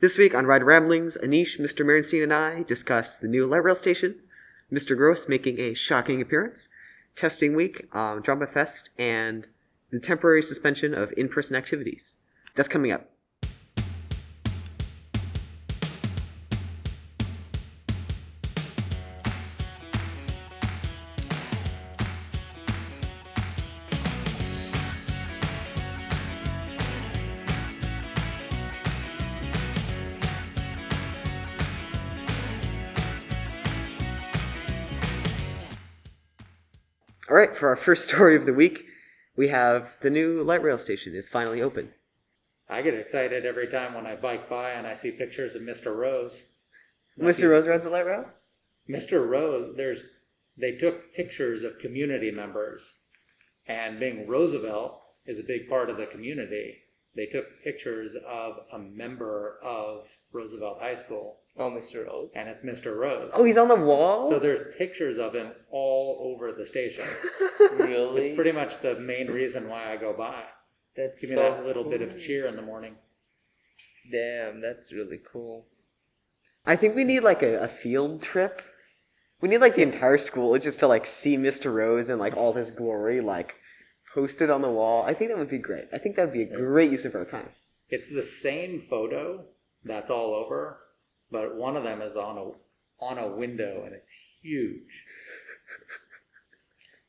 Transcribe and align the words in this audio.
This 0.00 0.16
week 0.16 0.34
on 0.34 0.46
Rider 0.46 0.64
Ramblings, 0.64 1.18
Anish, 1.22 1.60
Mr. 1.60 1.84
Merenstein, 1.84 2.22
and 2.22 2.32
I 2.32 2.62
discuss 2.62 3.18
the 3.18 3.28
new 3.28 3.44
light 3.46 3.62
rail 3.62 3.74
stations, 3.74 4.26
Mr. 4.72 4.96
Gross 4.96 5.28
making 5.28 5.60
a 5.60 5.74
shocking 5.74 6.22
appearance, 6.22 6.68
testing 7.14 7.54
week, 7.54 7.86
um, 7.94 8.22
Drama 8.22 8.46
Fest, 8.46 8.88
and 8.96 9.46
the 9.90 10.00
temporary 10.00 10.42
suspension 10.42 10.94
of 10.94 11.12
in 11.18 11.28
person 11.28 11.54
activities. 11.54 12.14
That's 12.54 12.66
coming 12.66 12.90
up. 12.90 13.10
For 37.60 37.68
our 37.68 37.76
first 37.76 38.04
story 38.08 38.34
of 38.34 38.46
the 38.46 38.54
week, 38.54 38.86
we 39.36 39.48
have 39.48 39.98
the 40.00 40.10
new 40.10 40.42
light 40.42 40.62
rail 40.62 40.78
station 40.78 41.14
is 41.14 41.28
finally 41.28 41.62
open. 41.62 41.92
I 42.68 42.82
get 42.82 42.94
excited 42.94 43.44
every 43.44 43.68
time 43.68 43.94
when 43.94 44.06
I 44.06 44.16
bike 44.16 44.48
by 44.48 44.70
and 44.70 44.86
I 44.86 44.94
see 44.94 45.10
pictures 45.10 45.54
of 45.54 45.62
Mr. 45.62 45.94
Rose. 45.94 46.42
Mr. 47.18 47.50
Rose 47.50 47.66
runs 47.66 47.82
the 47.84 47.90
light 47.90 48.06
rail? 48.06 48.26
Mr. 48.88 49.28
Rose, 49.28 49.74
there's 49.76 50.02
they 50.56 50.72
took 50.72 51.14
pictures 51.14 51.64
of 51.64 51.78
community 51.78 52.30
members, 52.30 52.98
and 53.66 54.00
being 54.00 54.26
Roosevelt 54.28 55.00
is 55.26 55.38
a 55.38 55.44
big 55.44 55.68
part 55.68 55.90
of 55.90 55.96
the 55.96 56.06
community. 56.06 56.76
They 57.16 57.26
took 57.26 57.46
pictures 57.64 58.16
of 58.28 58.54
a 58.72 58.78
member 58.78 59.58
of 59.64 60.04
Roosevelt 60.32 60.78
High 60.80 60.96
School, 60.96 61.40
Oh, 61.56 61.70
Mr. 61.70 62.06
Rose. 62.06 62.32
and 62.34 62.48
it's 62.48 62.62
Mr. 62.62 62.96
Rose. 62.96 63.30
Oh, 63.34 63.44
he's 63.44 63.58
on 63.58 63.68
the 63.68 63.74
wall? 63.74 64.30
So 64.30 64.38
there's 64.38 64.74
pictures 64.78 65.18
of 65.18 65.34
him 65.34 65.52
all 65.70 66.34
over 66.34 66.52
the 66.52 66.66
station. 66.66 67.04
really? 67.78 68.28
It's 68.28 68.36
pretty 68.36 68.52
much 68.52 68.80
the 68.80 68.98
main 68.98 69.26
reason 69.26 69.68
why 69.68 69.92
I 69.92 69.96
go 69.96 70.14
by. 70.16 70.44
That's 70.96 71.20
Give 71.20 71.30
me 71.30 71.36
so 71.36 71.42
that 71.42 71.66
little 71.66 71.84
bit 71.84 72.02
of 72.02 72.18
cheer 72.18 72.46
in 72.46 72.56
the 72.56 72.62
morning. 72.62 72.94
Damn, 74.10 74.60
that's 74.60 74.92
really 74.92 75.20
cool. 75.30 75.66
I 76.66 76.76
think 76.76 76.94
we 76.94 77.04
need 77.04 77.20
like 77.20 77.42
a, 77.42 77.62
a 77.62 77.68
field 77.68 78.22
trip. 78.22 78.62
We 79.40 79.48
need 79.48 79.58
like 79.58 79.76
the 79.76 79.82
entire 79.82 80.18
school 80.18 80.58
just 80.58 80.80
to 80.80 80.86
like 80.86 81.06
see 81.06 81.36
Mr. 81.36 81.72
Rose 81.72 82.08
and 82.08 82.18
like 82.18 82.36
all 82.36 82.52
his 82.54 82.70
glory, 82.70 83.20
like 83.20 83.54
posted 84.14 84.50
on 84.50 84.62
the 84.62 84.70
wall. 84.70 85.04
I 85.04 85.14
think 85.14 85.30
that 85.30 85.38
would 85.38 85.50
be 85.50 85.58
great. 85.58 85.84
I 85.92 85.98
think 85.98 86.16
that 86.16 86.24
would 86.26 86.32
be 86.32 86.42
a 86.42 86.56
great 86.56 86.90
use 86.90 87.04
of 87.04 87.14
our 87.14 87.24
time. 87.24 87.50
It's 87.88 88.12
the 88.12 88.22
same 88.22 88.82
photo 88.88 89.44
that's 89.84 90.10
all 90.10 90.34
over, 90.34 90.78
but 91.30 91.56
one 91.56 91.76
of 91.76 91.84
them 91.84 92.02
is 92.02 92.16
on 92.16 92.38
a 92.38 93.04
on 93.04 93.18
a 93.18 93.28
window 93.28 93.82
and 93.84 93.94
it's 93.94 94.10
huge. 94.42 95.04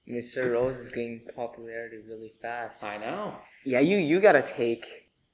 Mr. 0.09 0.51
Rose 0.51 0.77
is 0.77 0.89
gaining 0.89 1.21
popularity 1.35 1.97
really 2.07 2.33
fast. 2.41 2.83
I 2.83 2.97
know. 2.97 3.35
Yeah, 3.65 3.79
you 3.79 3.97
you 3.97 4.19
gotta 4.19 4.41
take 4.41 4.85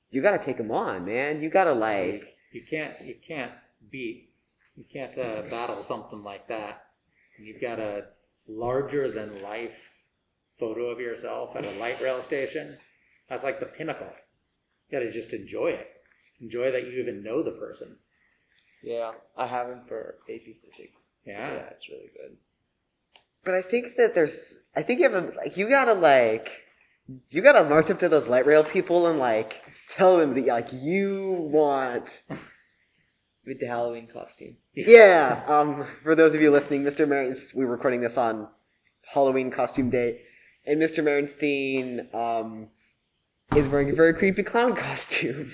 you 0.10 0.22
gotta 0.22 0.40
take 0.40 0.58
him 0.58 0.72
on, 0.72 1.06
man. 1.06 1.42
You 1.42 1.50
gotta 1.50 1.74
like 1.74 2.38
You 2.52 2.62
can't 2.70 2.94
you 3.02 3.16
can't 3.28 3.52
beat 3.90 4.28
you 4.78 4.86
can't 4.94 5.18
uh, 5.18 5.42
battle 5.50 5.82
something 5.82 6.24
like 6.24 6.48
that. 6.50 6.86
You've 7.40 7.62
got 7.62 7.80
a 7.80 8.06
larger 8.48 9.12
than 9.12 9.42
life 9.42 9.76
photo 10.60 10.90
of 10.90 11.00
yourself 11.00 11.56
at 11.56 11.66
a 11.66 11.80
light 11.80 12.00
rail 12.00 12.22
station. 12.22 12.78
That's 13.28 13.44
like 13.44 13.60
the 13.60 13.66
pinnacle. 13.66 14.12
You 14.88 15.00
got 15.00 15.04
to 15.04 15.12
just 15.12 15.34
enjoy 15.34 15.70
it. 15.70 15.88
Just 16.24 16.42
enjoy 16.42 16.72
that 16.72 16.84
you 16.86 17.02
even 17.02 17.24
know 17.24 17.44
the 17.44 17.52
person. 17.52 17.98
Yeah, 18.84 19.12
I 19.36 19.48
have 19.48 19.68
him 19.70 19.82
for 19.88 20.16
AP 20.30 20.42
Physics. 20.64 21.18
So 21.26 21.32
Yeah. 21.32 21.54
yeah, 21.54 21.70
it's 21.72 21.90
really 21.90 22.10
good. 22.16 22.38
But 23.44 23.56
I 23.56 23.62
think 23.62 23.96
that 23.98 24.14
there's 24.16 24.66
I 24.76 24.82
think 24.84 25.00
you 25.00 25.10
have 25.10 25.24
a, 25.24 25.28
like 25.36 25.58
you 25.58 25.70
gotta 25.70 25.94
like 25.94 26.52
you 27.30 27.42
gotta 27.42 27.64
march 27.68 27.90
up 27.90 28.00
to 28.00 28.10
those 28.10 28.28
light 28.28 28.46
rail 28.46 28.64
people 28.64 29.08
and 29.08 29.20
like 29.20 29.62
tell 29.90 30.18
them 30.18 30.34
that 30.36 30.46
like 30.46 30.70
you 30.74 31.32
want 31.52 32.22
With 33.46 33.60
the 33.62 33.68
Halloween 33.68 34.08
costume. 34.08 34.58
Yeah. 34.74 35.44
Um, 35.48 35.88
for 36.04 36.16
those 36.16 36.36
of 36.36 36.42
you 36.42 36.52
listening, 36.52 36.84
Mr. 36.84 37.08
Merenstein, 37.08 37.56
we're 37.56 37.66
recording 37.68 38.02
this 38.02 38.18
on 38.18 38.50
Halloween 39.14 39.50
costume 39.52 39.90
day, 39.90 40.20
and 40.66 40.82
Mr. 40.82 41.02
Merenstein 41.02 42.14
um, 42.14 42.68
is 43.56 43.66
wearing 43.70 43.90
a 43.90 43.94
very 43.94 44.14
creepy 44.14 44.44
clown 44.44 44.76
costume. 44.88 45.52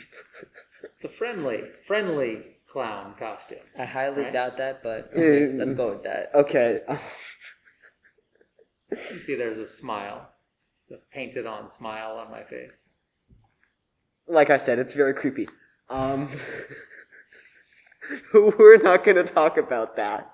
It's 0.96 1.04
a 1.04 1.10
friendly, 1.10 1.62
friendly 1.88 2.42
clown 2.74 3.14
costume. 3.20 3.60
I 3.78 3.86
highly 3.86 4.24
Right. 4.24 4.34
doubt 4.34 4.58
that, 4.58 4.82
but 4.84 5.10
okay, 5.14 5.42
Mm. 5.48 5.60
let's 5.60 5.74
go 5.74 5.92
with 5.94 6.04
that. 6.04 6.32
okay. 6.34 6.82
You 8.92 8.98
can 8.98 9.22
see 9.22 9.36
there's 9.36 9.60
a 9.60 9.68
smile, 9.68 10.30
a 10.92 10.96
painted 11.12 11.46
on 11.46 11.70
smile 11.70 12.18
on 12.18 12.32
my 12.32 12.44
face. 12.44 12.90
like 14.28 14.50
I 14.50 14.58
said, 14.58 14.80
it's 14.80 14.94
very 14.94 15.14
creepy. 15.14 15.48
Um, 15.90 16.30
we're 18.34 18.78
not 18.78 19.04
going 19.04 19.18
to 19.18 19.24
talk 19.24 19.58
about 19.58 19.96
that. 19.98 20.34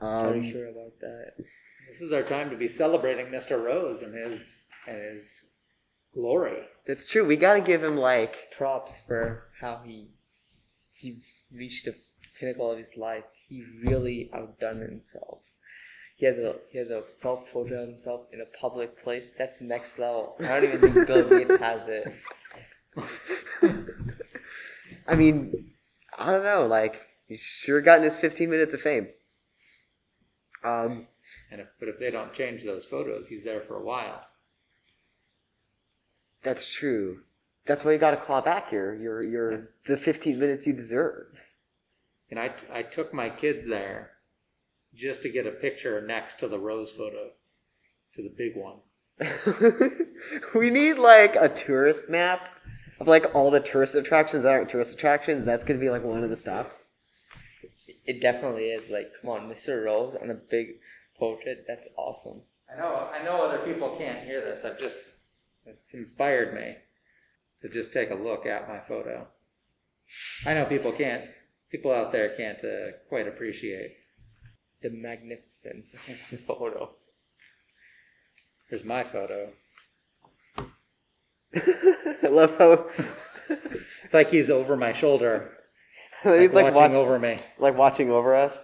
Are 0.00 0.28
Um, 0.28 0.42
you 0.42 0.50
sure 0.50 0.66
about 0.68 0.98
that? 1.00 1.34
This 1.88 2.00
is 2.00 2.12
our 2.12 2.22
time 2.22 2.50
to 2.50 2.56
be 2.56 2.68
celebrating 2.68 3.26
Mr. 3.26 3.62
Rose 3.62 4.02
and 4.02 4.14
his 4.14 4.62
and 4.86 4.96
his 4.96 5.46
glory. 6.14 6.62
That's 6.86 7.04
true. 7.06 7.24
We 7.26 7.36
got 7.36 7.54
to 7.54 7.60
give 7.60 7.84
him 7.84 7.96
like 7.96 8.50
Props 8.50 9.00
for 9.06 9.48
how 9.60 9.82
he 9.84 10.08
he 10.98 11.18
reached 11.52 11.84
the 11.84 11.94
pinnacle 12.38 12.70
of 12.70 12.78
his 12.78 12.96
life. 12.96 13.24
He 13.48 13.64
really 13.84 14.30
outdone 14.34 14.80
himself. 14.80 15.40
He 16.16 16.26
has 16.26 16.36
a 16.36 16.56
he 16.70 16.78
has 16.78 16.90
a 16.90 17.08
self 17.08 17.48
photo 17.48 17.82
of 17.82 17.88
himself 17.88 18.26
in 18.32 18.40
a 18.40 18.58
public 18.58 19.02
place. 19.02 19.32
That's 19.38 19.60
next 19.60 19.98
level. 19.98 20.36
I 20.40 20.60
don't 20.60 20.64
even 20.64 20.80
think 20.80 21.06
Bill 21.06 21.28
Gates 21.28 21.56
has 21.58 21.86
it. 21.88 22.12
I 25.06 25.14
mean, 25.14 25.70
I 26.18 26.32
don't 26.32 26.42
know. 26.44 26.66
Like, 26.66 27.06
he's 27.26 27.40
sure 27.40 27.80
gotten 27.80 28.04
his 28.04 28.16
15 28.16 28.50
minutes 28.50 28.74
of 28.74 28.80
fame. 28.80 29.08
Um, 30.64 31.06
And 31.52 31.60
if, 31.60 31.68
but 31.78 31.88
if 31.88 31.98
they 32.00 32.10
don't 32.10 32.34
change 32.34 32.64
those 32.64 32.84
photos, 32.84 33.28
he's 33.28 33.44
there 33.44 33.60
for 33.60 33.76
a 33.76 33.84
while. 33.84 34.22
that's 36.42 36.66
true. 36.66 37.22
That's 37.68 37.84
why 37.84 37.92
you 37.92 37.98
got 37.98 38.12
to 38.12 38.16
claw 38.16 38.40
back 38.40 38.72
your 38.72 38.94
your 38.94 39.22
your 39.22 39.66
the 39.86 39.98
15 39.98 40.40
minutes 40.40 40.66
you 40.66 40.72
deserve. 40.72 41.26
And 42.30 42.40
I, 42.40 42.54
I 42.72 42.82
took 42.82 43.12
my 43.12 43.28
kids 43.28 43.66
there 43.66 44.12
just 44.94 45.22
to 45.22 45.30
get 45.30 45.46
a 45.46 45.50
picture 45.50 46.00
next 46.04 46.40
to 46.40 46.48
the 46.48 46.58
Rose 46.58 46.92
photo, 46.92 47.30
to 48.16 48.22
the 48.22 48.34
big 48.36 48.54
one. 48.56 48.78
we 50.54 50.70
need 50.70 50.94
like 50.94 51.36
a 51.36 51.48
tourist 51.48 52.08
map 52.08 52.40
of 53.00 53.06
like 53.06 53.34
all 53.34 53.50
the 53.50 53.60
tourist 53.60 53.94
attractions 53.94 54.44
that 54.44 54.52
aren't 54.52 54.70
tourist 54.70 54.94
attractions. 54.94 55.44
That's 55.44 55.62
gonna 55.62 55.78
be 55.78 55.90
like 55.90 56.04
one 56.04 56.24
of 56.24 56.30
the 56.30 56.36
stops. 56.36 56.78
It 58.06 58.22
definitely 58.22 58.70
is. 58.70 58.88
Like, 58.90 59.12
come 59.20 59.28
on, 59.28 59.50
Mr. 59.50 59.84
Rose 59.84 60.14
on 60.14 60.30
a 60.30 60.34
big 60.34 60.80
portrait. 61.18 61.66
That's 61.68 61.86
awesome. 61.98 62.40
I 62.72 62.78
know 62.78 63.10
I 63.12 63.22
know 63.22 63.42
other 63.42 63.58
people 63.58 63.94
can't 63.98 64.24
hear 64.24 64.40
this. 64.40 64.64
I've 64.64 64.78
just 64.78 64.96
it's 65.66 65.92
inspired 65.92 66.54
me 66.54 66.76
to 67.62 67.68
just 67.68 67.92
take 67.92 68.10
a 68.10 68.14
look 68.14 68.46
at 68.46 68.68
my 68.68 68.80
photo. 68.80 69.26
I 70.46 70.54
know 70.54 70.64
people 70.64 70.92
can't 70.92 71.24
people 71.70 71.92
out 71.92 72.12
there 72.12 72.34
can't 72.36 72.62
uh, 72.64 72.96
quite 73.08 73.28
appreciate. 73.28 73.96
The 74.82 74.90
magnificence 74.90 75.94
of 75.94 76.06
the 76.30 76.36
photo. 76.38 76.90
Here's 78.70 78.84
my 78.84 79.02
photo. 79.04 79.50
I 81.56 82.28
love 82.28 82.56
how 82.58 82.86
It's 84.04 84.14
like 84.14 84.30
he's 84.30 84.50
over 84.50 84.76
my 84.76 84.92
shoulder. 84.92 85.50
he's 86.22 86.52
like 86.52 86.74
watching 86.74 86.92
watch, 86.92 86.92
over 86.92 87.18
me. 87.18 87.38
like 87.58 87.76
watching 87.76 88.10
over 88.10 88.34
us. 88.34 88.58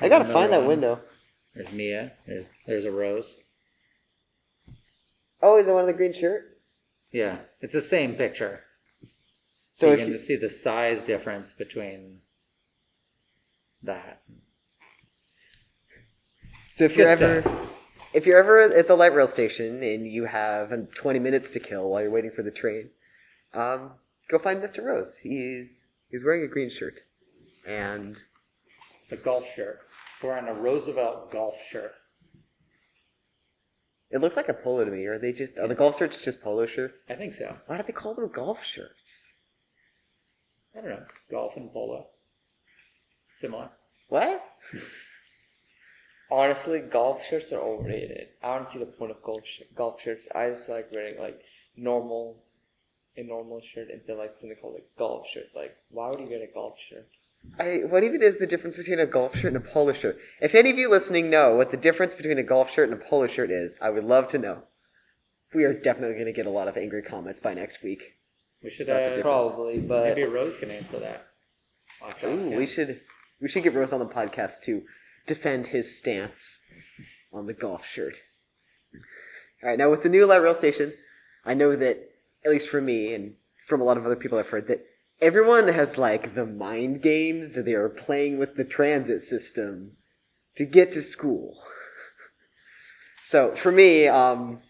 I 0.00 0.08
gotta 0.08 0.32
find 0.32 0.52
that 0.52 0.60
one. 0.60 0.68
window. 0.68 1.00
There's 1.54 1.72
Mia. 1.72 2.12
There's 2.26 2.50
there's 2.66 2.84
a 2.84 2.92
rose. 2.92 3.36
Oh, 5.42 5.58
is 5.58 5.66
that 5.66 5.72
one 5.72 5.82
of 5.82 5.86
the 5.86 5.92
green 5.92 6.12
shirt? 6.12 6.55
Yeah, 7.16 7.38
it's 7.62 7.72
the 7.72 7.80
same 7.80 8.14
picture. 8.14 8.60
So 9.76 9.86
you 9.86 9.92
if 9.92 9.98
can 10.00 10.08
you, 10.08 10.12
just 10.12 10.26
see 10.26 10.36
the 10.36 10.50
size 10.50 11.02
difference 11.02 11.54
between 11.54 12.18
that. 13.82 14.20
so 16.72 16.84
if 16.84 16.94
you're 16.94 17.08
ever 17.08 17.40
stuff. 17.40 17.74
if 18.12 18.26
you're 18.26 18.36
ever 18.36 18.60
at 18.60 18.86
the 18.86 18.96
light 18.96 19.14
rail 19.14 19.26
station 19.26 19.82
and 19.82 20.06
you 20.06 20.26
have 20.26 20.70
uh, 20.70 20.76
20 20.94 21.18
minutes 21.18 21.48
to 21.52 21.58
kill 21.58 21.88
while 21.88 22.02
you're 22.02 22.10
waiting 22.10 22.32
for 22.36 22.42
the 22.42 22.50
train, 22.50 22.90
um, 23.54 23.92
go 24.30 24.38
find 24.38 24.62
Mr. 24.62 24.84
Rose. 24.84 25.16
He's 25.22 25.94
he's 26.10 26.22
wearing 26.22 26.42
a 26.42 26.48
green 26.48 26.68
shirt, 26.68 27.00
and 27.66 28.18
The 29.08 29.16
golf 29.16 29.46
shirt. 29.56 29.80
He's 30.20 30.28
wearing 30.28 30.48
a 30.48 30.52
Roosevelt 30.54 31.32
golf 31.32 31.54
shirt. 31.70 31.94
It 34.10 34.20
looks 34.20 34.36
like 34.36 34.48
a 34.48 34.54
polo 34.54 34.84
to 34.84 34.90
me. 34.90 35.04
Are 35.06 35.18
they 35.18 35.32
just 35.32 35.58
are 35.58 35.68
the 35.68 35.74
golf 35.74 35.98
shirts 35.98 36.20
just 36.20 36.40
polo 36.42 36.66
shirts? 36.66 37.04
I 37.08 37.14
think 37.14 37.34
so. 37.34 37.56
Why 37.66 37.78
do 37.78 37.82
they 37.86 37.92
call 37.92 38.14
them 38.14 38.30
golf 38.32 38.64
shirts? 38.64 39.32
I 40.76 40.80
don't 40.80 40.90
know, 40.90 41.04
golf 41.30 41.56
and 41.56 41.72
polo. 41.72 42.06
Similar. 43.40 43.70
What? 44.08 44.44
Honestly, 46.30 46.80
golf 46.80 47.24
shirts 47.24 47.52
are 47.52 47.60
overrated. 47.60 48.28
I 48.42 48.56
don't 48.56 48.66
see 48.66 48.78
the 48.78 48.86
point 48.86 49.12
of 49.12 49.22
golf 49.22 49.46
sh- 49.46 49.62
golf 49.74 50.00
shirts. 50.00 50.26
I 50.34 50.48
just 50.48 50.68
like 50.68 50.90
wearing 50.90 51.18
like 51.18 51.40
normal, 51.76 52.42
a 53.16 53.22
normal 53.22 53.60
shirt 53.60 53.88
instead 53.92 54.14
of 54.14 54.18
like 54.18 54.36
something 54.38 54.56
called 54.60 54.74
like 54.74 54.90
golf 54.98 55.26
shirt. 55.28 55.46
Like, 55.54 55.76
why 55.90 56.10
would 56.10 56.20
you 56.20 56.28
get 56.28 56.42
a 56.42 56.52
golf 56.52 56.78
shirt? 56.78 57.08
I, 57.58 57.82
what 57.86 58.04
even 58.04 58.22
is 58.22 58.36
the 58.36 58.46
difference 58.46 58.76
between 58.76 59.00
a 59.00 59.06
golf 59.06 59.36
shirt 59.36 59.54
and 59.54 59.56
a 59.56 59.66
polo 59.66 59.92
shirt? 59.92 60.18
If 60.40 60.54
any 60.54 60.70
of 60.70 60.78
you 60.78 60.90
listening 60.90 61.30
know 61.30 61.56
what 61.56 61.70
the 61.70 61.76
difference 61.76 62.14
between 62.14 62.38
a 62.38 62.42
golf 62.42 62.70
shirt 62.70 62.90
and 62.90 63.00
a 63.00 63.04
polo 63.04 63.26
shirt 63.26 63.50
is, 63.50 63.78
I 63.80 63.90
would 63.90 64.04
love 64.04 64.28
to 64.28 64.38
know. 64.38 64.62
We 65.54 65.64
are 65.64 65.72
definitely 65.72 66.14
going 66.14 66.26
to 66.26 66.32
get 66.32 66.46
a 66.46 66.50
lot 66.50 66.68
of 66.68 66.76
angry 66.76 67.02
comments 67.02 67.40
by 67.40 67.54
next 67.54 67.82
week. 67.82 68.16
We 68.62 68.70
should 68.70 68.90
uh. 68.90 69.20
Probably, 69.20 69.78
but 69.78 70.04
maybe 70.04 70.24
Rose 70.24 70.56
can 70.56 70.70
answer 70.70 70.98
that. 70.98 71.26
I'll 72.02 72.08
have 72.08 72.20
to 72.20 72.30
ask 72.30 72.44
Ooh, 72.44 72.50
him. 72.50 72.58
we 72.58 72.66
should 72.66 73.00
we 73.40 73.48
should 73.48 73.62
get 73.62 73.74
Rose 73.74 73.92
on 73.92 74.00
the 74.00 74.06
podcast 74.06 74.62
to 74.64 74.82
defend 75.26 75.68
his 75.68 75.96
stance 75.96 76.60
on 77.32 77.46
the 77.46 77.52
golf 77.52 77.86
shirt. 77.86 78.18
All 79.62 79.70
right, 79.70 79.78
now 79.78 79.90
with 79.90 80.02
the 80.02 80.08
new 80.08 80.26
light 80.26 80.42
rail 80.42 80.54
station, 80.54 80.94
I 81.44 81.54
know 81.54 81.76
that 81.76 82.10
at 82.44 82.50
least 82.50 82.68
for 82.68 82.80
me 82.80 83.14
and 83.14 83.34
from 83.66 83.80
a 83.80 83.84
lot 83.84 83.96
of 83.96 84.04
other 84.04 84.16
people 84.16 84.38
I've 84.38 84.48
heard 84.48 84.68
that 84.68 84.84
everyone 85.20 85.68
has 85.68 85.98
like 85.98 86.34
the 86.34 86.46
mind 86.46 87.02
games 87.02 87.52
that 87.52 87.64
they 87.64 87.74
are 87.74 87.88
playing 87.88 88.38
with 88.38 88.56
the 88.56 88.64
transit 88.64 89.22
system 89.22 89.92
to 90.56 90.64
get 90.64 90.92
to 90.92 91.02
school. 91.02 91.56
So 93.24 93.56
for 93.56 93.72
me, 93.72 94.06
um, 94.06 94.60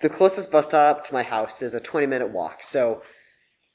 the 0.00 0.08
closest 0.08 0.50
bus 0.50 0.64
stop 0.64 1.04
to 1.04 1.12
my 1.12 1.22
house 1.22 1.60
is 1.60 1.74
a 1.74 1.80
20 1.80 2.06
minute 2.06 2.30
walk. 2.30 2.62
So 2.62 3.02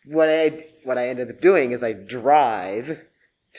what 0.06 0.28
I 0.28 0.66
what 0.84 0.98
I 0.98 1.08
ended 1.08 1.30
up 1.30 1.40
doing 1.40 1.72
is 1.72 1.84
I 1.84 1.94
drive 1.94 3.06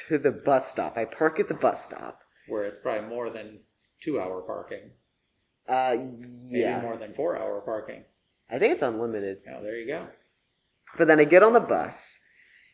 to 0.08 0.18
the 0.18 0.32
bus 0.32 0.68
stop. 0.68 0.96
I 0.96 1.04
park 1.04 1.38
at 1.38 1.46
the 1.46 1.54
bus 1.54 1.84
stop. 1.84 2.22
Where 2.48 2.64
it's 2.64 2.78
probably 2.82 3.08
more 3.08 3.30
than 3.30 3.60
two 4.02 4.20
hour 4.20 4.42
parking. 4.42 4.90
Uh, 5.68 5.94
Maybe 5.96 6.58
yeah, 6.58 6.80
more 6.82 6.96
than 6.96 7.14
four 7.14 7.38
hour 7.38 7.60
parking. 7.60 8.02
I 8.50 8.58
think 8.58 8.72
it's 8.72 8.82
unlimited. 8.82 9.42
Oh, 9.48 9.62
there 9.62 9.76
you 9.76 9.86
go. 9.86 10.08
But 10.96 11.08
then 11.08 11.20
I 11.20 11.24
get 11.24 11.42
on 11.42 11.52
the 11.52 11.60
bus 11.60 12.20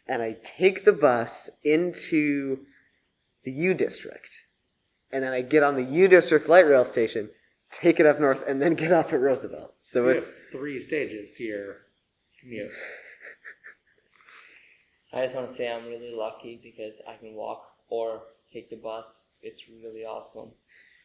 and 0.07 0.23
I 0.23 0.37
take 0.43 0.85
the 0.85 0.93
bus 0.93 1.51
into 1.65 2.67
the 3.45 3.53
U 3.53 3.75
district, 3.75 4.29
and 5.11 5.23
then 5.25 5.33
I 5.33 5.41
get 5.41 5.63
on 5.63 5.77
the 5.77 5.85
U 5.85 6.09
district 6.09 6.49
light 6.49 6.67
rail 6.67 6.85
station, 6.85 7.31
take 7.71 8.01
it 8.01 8.07
up 8.07 8.21
north, 8.21 8.43
and 8.47 8.61
then 8.61 8.75
get 8.75 8.93
off 8.93 9.13
at 9.13 9.21
Roosevelt. 9.21 9.75
So 9.81 10.05
You 10.05 10.11
it's 10.11 10.31
have 10.31 10.39
three 10.53 10.83
stages 10.83 11.33
to 11.37 11.45
your 11.45 11.77
commute. 12.41 12.71
I 15.13 15.23
just 15.23 15.35
want 15.35 15.49
to 15.49 15.55
say 15.55 15.73
I'm 15.73 15.87
really 15.87 16.13
lucky 16.15 16.61
because 16.63 16.97
I 17.09 17.17
can 17.17 17.35
walk 17.35 17.63
or 17.89 18.23
take 18.53 18.69
the 18.69 18.77
bus. 18.77 19.27
It's 19.43 19.63
really 19.69 20.05
awesome. 20.05 20.51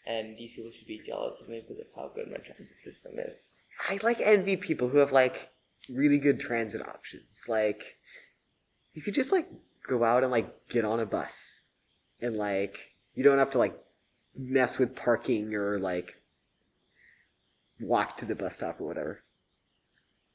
And 0.06 0.38
these 0.38 0.54
people 0.54 0.72
should 0.72 0.88
be 0.88 1.02
jealous 1.06 1.42
of 1.42 1.50
me 1.50 1.62
because 1.62 1.80
of 1.80 1.88
how 1.96 2.12
good 2.14 2.30
my 2.30 2.38
transit 2.38 2.78
system 2.78 3.14
is. 3.18 3.50
I 3.90 4.00
like 4.04 4.20
envy 4.22 4.58
people 4.58 4.90
who 4.90 5.00
have 5.00 5.12
like 5.12 5.50
really 5.90 6.18
good 6.18 6.40
transit 6.40 6.82
options. 6.82 7.48
Like 7.48 7.98
you 8.94 9.02
could 9.02 9.14
just 9.14 9.32
like 9.32 9.48
go 9.88 10.04
out 10.04 10.24
and 10.24 10.32
like 10.32 10.68
get 10.70 10.86
on 10.86 11.00
a 11.00 11.06
bus 11.06 11.62
and 12.22 12.36
like 12.36 12.96
you 13.14 13.24
don't 13.24 13.38
have 13.38 13.52
to 13.52 13.58
like 13.58 13.78
mess 14.36 14.78
with 14.78 14.96
parking 14.96 15.54
or 15.54 15.80
like 15.80 16.22
walk 17.80 18.18
to 18.18 18.26
the 18.26 18.36
bus 18.36 18.56
stop 18.56 18.80
or 18.80 18.88
whatever. 18.88 19.24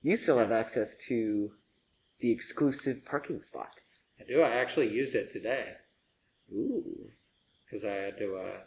You 0.02 0.16
still 0.16 0.38
have 0.38 0.52
access 0.52 0.96
to 1.08 1.52
the 2.20 2.30
exclusive 2.30 3.04
parking 3.04 3.42
spot. 3.42 3.80
I 4.18 4.24
do. 4.24 4.42
I 4.42 4.50
actually 4.50 4.88
used 4.88 5.14
it 5.14 5.30
today 5.30 5.72
Ooh. 6.52 7.10
because 7.64 7.84
I 7.84 7.92
had 7.92 8.18
to. 8.18 8.36
Uh, 8.36 8.60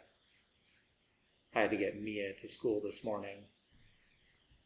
I 1.56 1.60
had 1.60 1.70
to 1.70 1.76
get 1.76 2.00
Mia 2.00 2.34
to 2.40 2.50
school 2.50 2.80
this 2.84 3.04
morning. 3.04 3.44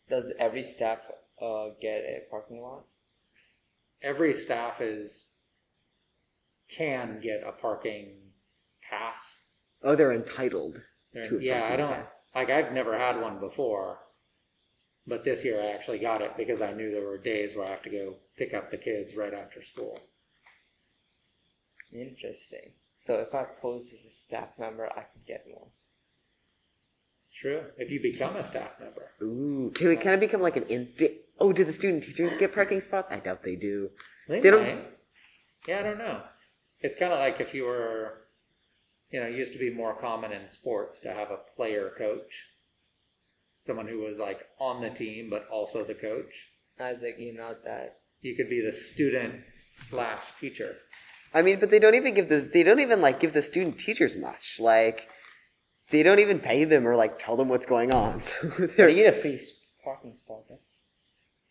Does 0.08 0.32
every 0.38 0.62
staff 0.62 1.00
uh, 1.40 1.69
get 1.81 1.99
a 2.05 2.23
parking 2.31 2.61
lot? 2.61 2.85
Every 4.02 4.35
staff 4.35 4.81
is 4.81 5.31
can 6.70 7.20
get 7.23 7.43
a 7.46 7.52
parking 7.52 8.11
pass. 8.88 9.43
Oh, 9.82 9.94
they're 9.96 10.12
entitled. 10.12 10.81
They're- 11.12 11.29
To 11.29 11.38
a 11.38 11.40
yeah, 11.43 11.56
I 11.56 11.61
parking 11.61 11.79
don't 11.79 11.94
pass. 11.94 12.12
like. 12.35 12.50
I've 12.50 12.73
never 12.73 12.96
had 12.99 13.20
one 13.20 13.40
before, 13.40 13.99
but 15.06 15.25
this 15.25 15.44
year 15.44 15.61
I 15.62 15.69
actually 15.73 15.99
got 15.99 16.20
it 16.23 16.37
because 16.37 16.61
I 16.61 16.73
knew 16.73 16.90
there 16.90 17.05
were 17.06 17.19
days 17.19 17.56
where 17.56 17.67
I 17.67 17.70
have 17.70 17.82
to 17.82 17.90
go 17.90 18.14
pick 18.37 18.55
up 18.55 18.70
the 18.70 18.76
kids 18.76 19.17
right 19.17 19.32
after 19.35 19.62
school. 19.62 19.99
Interesting. 21.93 22.73
So 22.94 23.14
if 23.20 23.35
I 23.35 23.44
posed 23.44 23.94
as 23.94 24.05
a 24.05 24.11
staff 24.11 24.58
member, 24.58 24.87
I 24.87 25.02
could 25.02 25.26
get 25.26 25.44
one. 25.46 25.70
It's 27.26 27.35
true. 27.35 27.62
If 27.76 27.90
you 27.90 28.00
become 28.00 28.37
a 28.37 28.46
staff 28.46 28.73
member, 28.81 29.11
Ooh. 29.23 29.70
Can 29.75 29.88
we 29.88 29.96
kind 29.96 30.14
of 30.14 30.20
become 30.20 30.40
like 30.43 30.56
an 30.56 30.64
in? 30.64 30.88
Di- 31.38 31.44
Oh, 31.44 31.52
do 31.52 31.64
the 31.64 31.73
student 31.73 32.02
teachers 32.05 32.35
get 32.35 32.55
parking 32.55 32.81
spots? 32.81 33.08
I 33.11 33.17
doubt 33.20 33.43
they 33.43 33.56
do. 33.56 33.90
they, 34.29 34.40
They 34.40 34.50
don't- 34.50 34.85
Yeah, 35.67 35.81
I 35.81 35.82
don't 35.82 35.99
know. 35.99 36.23
It's 36.81 36.96
kind 36.96 37.12
of 37.12 37.19
like 37.19 37.40
if 37.40 37.55
you 37.55 37.64
were, 37.64 38.23
you 39.11 39.20
know, 39.20 39.26
it 39.26 39.35
used 39.35 39.52
to 39.52 39.58
be 39.58 39.70
more 39.70 39.94
common 39.94 40.32
in 40.32 40.46
sports 40.49 41.00
to 41.00 41.12
have 41.12 41.31
a 41.31 41.38
player 41.56 41.90
coach, 41.99 42.32
someone 43.61 43.88
who 43.88 43.99
was 43.99 44.19
like 44.19 44.40
on 44.61 44.81
the 44.82 44.90
team 44.90 45.29
but 45.31 45.46
also 45.50 45.85
the 45.85 45.94
coach. 45.94 46.32
I 46.79 46.93
was 46.93 47.02
you're 47.02 47.35
not 47.35 47.64
that. 47.64 47.99
You 48.20 48.37
could 48.37 48.49
be 48.49 48.61
the 48.64 48.73
student 48.73 49.35
slash 49.88 50.23
teacher. 50.40 50.76
I 51.35 51.43
mean, 51.43 51.58
but 51.61 51.70
they 51.70 51.79
don't 51.79 51.94
even 51.94 52.14
give 52.14 52.29
the 52.29 52.40
they 52.40 52.62
don't 52.62 52.81
even 52.81 53.00
like 53.00 53.20
give 53.20 53.32
the 53.32 53.43
student 53.43 53.79
teachers 53.79 54.17
much. 54.17 54.56
Like 54.61 55.08
they 55.90 56.02
don't 56.02 56.20
even 56.20 56.38
pay 56.38 56.64
them 56.64 56.87
or 56.87 56.94
like 56.96 57.19
tell 57.19 57.37
them 57.37 57.49
what's 57.49 57.67
going 57.67 57.93
on. 57.93 58.20
So 58.29 58.50
But 58.58 58.76
they're, 58.76 58.94
get 58.94 59.14
a 59.14 59.17
free 59.20 59.40
parking 59.85 60.14
spot. 60.14 60.44
That's 60.49 60.85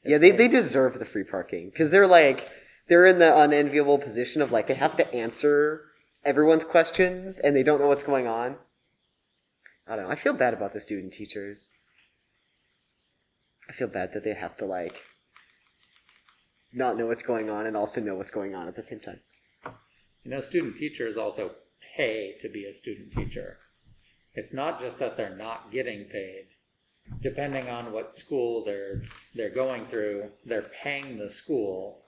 yeah, 0.04 0.18
they 0.18 0.32
they 0.32 0.48
deserve 0.48 1.00
the 1.00 1.06
free 1.06 1.24
parking 1.24 1.70
because 1.70 1.92
they're 1.92 2.08
like 2.08 2.50
they're 2.88 3.06
in 3.06 3.20
the 3.20 3.38
unenviable 3.38 3.98
position 3.98 4.42
of 4.42 4.52
like 4.52 4.68
they 4.68 4.74
have 4.76 4.96
to 4.98 5.14
answer 5.14 5.84
everyone's 6.24 6.64
questions 6.64 7.40
and 7.40 7.56
they 7.56 7.64
don't 7.64 7.80
know 7.80 7.88
what's 7.88 8.04
going 8.04 8.28
on. 8.28 8.58
I 9.88 9.96
don't 9.96 10.06
know. 10.06 10.12
I 10.12 10.16
feel 10.16 10.34
bad 10.34 10.54
about 10.54 10.74
the 10.74 10.82
student 10.82 11.14
teachers. 11.14 11.70
I 13.70 13.74
feel 13.74 13.88
bad 13.88 14.14
that 14.14 14.24
they 14.24 14.34
have 14.34 14.58
to 14.58 14.66
like 14.66 15.02
not 16.74 16.98
know 16.98 17.08
what's 17.08 17.24
going 17.24 17.50
on 17.50 17.66
and 17.66 17.76
also 17.76 18.02
know 18.02 18.16
what's 18.16 18.32
going 18.32 18.56
on 18.56 18.68
at 18.68 18.76
the 18.76 18.84
same 18.84 19.00
time. 19.00 19.20
You 20.24 20.32
know, 20.32 20.42
student 20.42 20.78
teachers 20.78 21.18
also 21.18 21.52
pay 21.96 22.36
to 22.42 22.50
be 22.50 22.66
a 22.66 22.74
student 22.74 23.14
teacher. 23.14 23.58
It's 24.34 24.54
not 24.54 24.82
just 24.82 25.00
that 25.00 25.18
they're 25.18 25.36
not 25.36 25.72
getting 25.72 26.06
paid. 26.06 26.48
Depending 27.22 27.68
on 27.70 27.92
what 27.92 28.16
school 28.16 28.64
they're 28.64 29.04
they're 29.34 29.54
going 29.54 29.88
through, 29.88 30.30
they're 30.46 30.72
paying 30.84 31.18
the 31.18 31.30
school, 31.32 32.06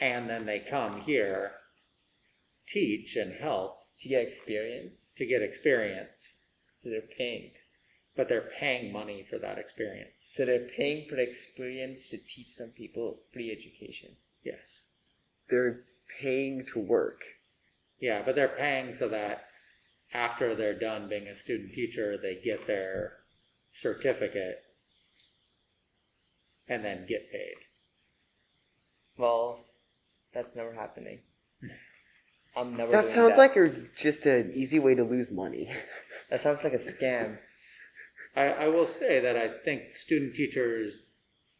and 0.00 0.28
then 0.28 0.46
they 0.46 0.58
come 0.58 1.00
here, 1.00 1.52
teach 2.66 3.16
and 3.16 3.32
help 3.40 3.78
to 4.00 4.08
get 4.08 4.26
experience. 4.26 5.14
to 5.16 5.26
get 5.26 5.42
experience. 5.42 6.34
So 6.76 6.90
they're 6.90 7.00
paying. 7.16 7.52
But 8.16 8.28
they're 8.28 8.50
paying 8.58 8.92
money 8.92 9.26
for 9.28 9.38
that 9.38 9.58
experience. 9.58 10.12
So 10.16 10.44
they're 10.44 10.68
paying 10.76 11.08
for 11.08 11.16
the 11.16 11.22
experience 11.22 12.08
to 12.08 12.18
teach 12.18 12.48
some 12.48 12.70
people 12.70 13.20
free 13.32 13.50
education. 13.50 14.16
Yes. 14.42 14.84
They're 15.48 15.84
paying 16.20 16.64
to 16.72 16.80
work. 16.80 17.20
Yeah, 18.00 18.22
but 18.24 18.34
they're 18.34 18.48
paying 18.48 18.94
so 18.94 19.08
that 19.08 19.46
after 20.12 20.54
they're 20.54 20.78
done 20.78 21.08
being 21.08 21.26
a 21.28 21.36
student 21.36 21.72
teacher, 21.72 22.16
they 22.16 22.40
get 22.42 22.66
their 22.66 23.18
certificate 23.70 24.58
and 26.68 26.84
then 26.84 27.06
get 27.08 27.30
paid. 27.30 27.54
Well, 29.18 29.64
that's 30.32 30.56
never 30.56 30.72
happening. 30.74 31.20
I'm 32.56 32.76
never. 32.76 32.90
That 32.90 33.02
doing 33.02 33.14
sounds 33.14 33.36
that. 33.36 33.38
like 33.38 33.56
a, 33.56 33.74
just 33.96 34.26
an 34.26 34.52
easy 34.54 34.78
way 34.78 34.94
to 34.94 35.04
lose 35.04 35.30
money. 35.30 35.70
that 36.30 36.40
sounds 36.40 36.64
like 36.64 36.72
a 36.72 36.76
scam. 36.76 37.38
I, 38.34 38.44
I 38.44 38.68
will 38.68 38.86
say 38.86 39.20
that 39.20 39.36
I 39.36 39.48
think 39.64 39.94
student 39.94 40.34
teachers 40.34 41.06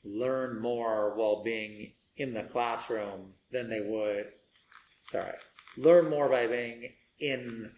learn 0.05 0.61
more 0.61 1.15
while 1.17 1.43
being 1.43 1.93
in 2.17 2.33
the 2.35 2.43
classroom 2.45 3.33
than 3.51 3.69
they 3.69 3.81
would, 3.81 4.27
sorry, 5.09 5.33
learn 5.77 6.11
more 6.11 6.29
by 6.29 6.47
being 6.47 6.91
in, 7.19 7.71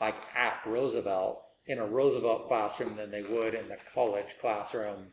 like, 0.00 0.16
at 0.36 0.60
Roosevelt, 0.66 1.42
in 1.70 1.78
a 1.78 1.86
Roosevelt 1.86 2.48
classroom 2.48 2.96
than 2.96 3.12
they 3.12 3.22
would 3.22 3.54
in 3.54 3.68
the 3.68 3.78
college 3.94 4.26
classroom 4.40 5.06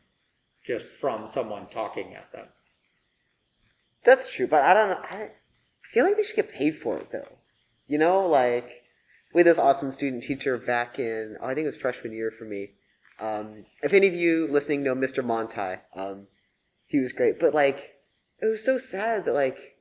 just 0.66 0.84
from 1.00 1.28
someone 1.28 1.68
talking 1.68 2.14
at 2.16 2.32
them. 2.32 2.46
That's 4.04 4.32
true, 4.32 4.48
but 4.48 4.64
I 4.64 4.74
don't 4.74 4.90
know. 4.90 5.04
I 5.08 5.30
feel 5.92 6.04
like 6.04 6.16
they 6.16 6.24
should 6.24 6.34
get 6.34 6.52
paid 6.52 6.76
for 6.76 6.98
it 6.98 7.12
though. 7.12 7.38
You 7.86 7.98
know, 7.98 8.26
like 8.26 8.82
we 9.32 9.38
had 9.38 9.46
this 9.46 9.58
awesome 9.58 9.92
student 9.92 10.24
teacher 10.24 10.58
back 10.58 10.98
in 10.98 11.36
oh, 11.40 11.46
I 11.46 11.54
think 11.54 11.62
it 11.62 11.68
was 11.68 11.76
freshman 11.76 12.12
year 12.12 12.32
for 12.32 12.44
me. 12.44 12.70
Um, 13.20 13.64
if 13.84 13.92
any 13.92 14.08
of 14.08 14.14
you 14.14 14.48
listening 14.50 14.82
know 14.82 14.96
Mr. 14.96 15.24
Montai, 15.24 15.78
um, 15.94 16.26
he 16.86 16.98
was 16.98 17.12
great. 17.12 17.38
But 17.38 17.54
like, 17.54 17.94
it 18.42 18.46
was 18.46 18.64
so 18.64 18.78
sad 18.78 19.26
that 19.26 19.32
like 19.32 19.76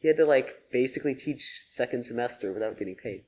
He 0.00 0.08
had 0.08 0.16
to 0.16 0.26
like 0.26 0.56
basically 0.72 1.14
teach 1.14 1.62
second 1.68 2.04
semester 2.04 2.52
without 2.52 2.78
getting 2.78 2.96
paid. 2.96 3.26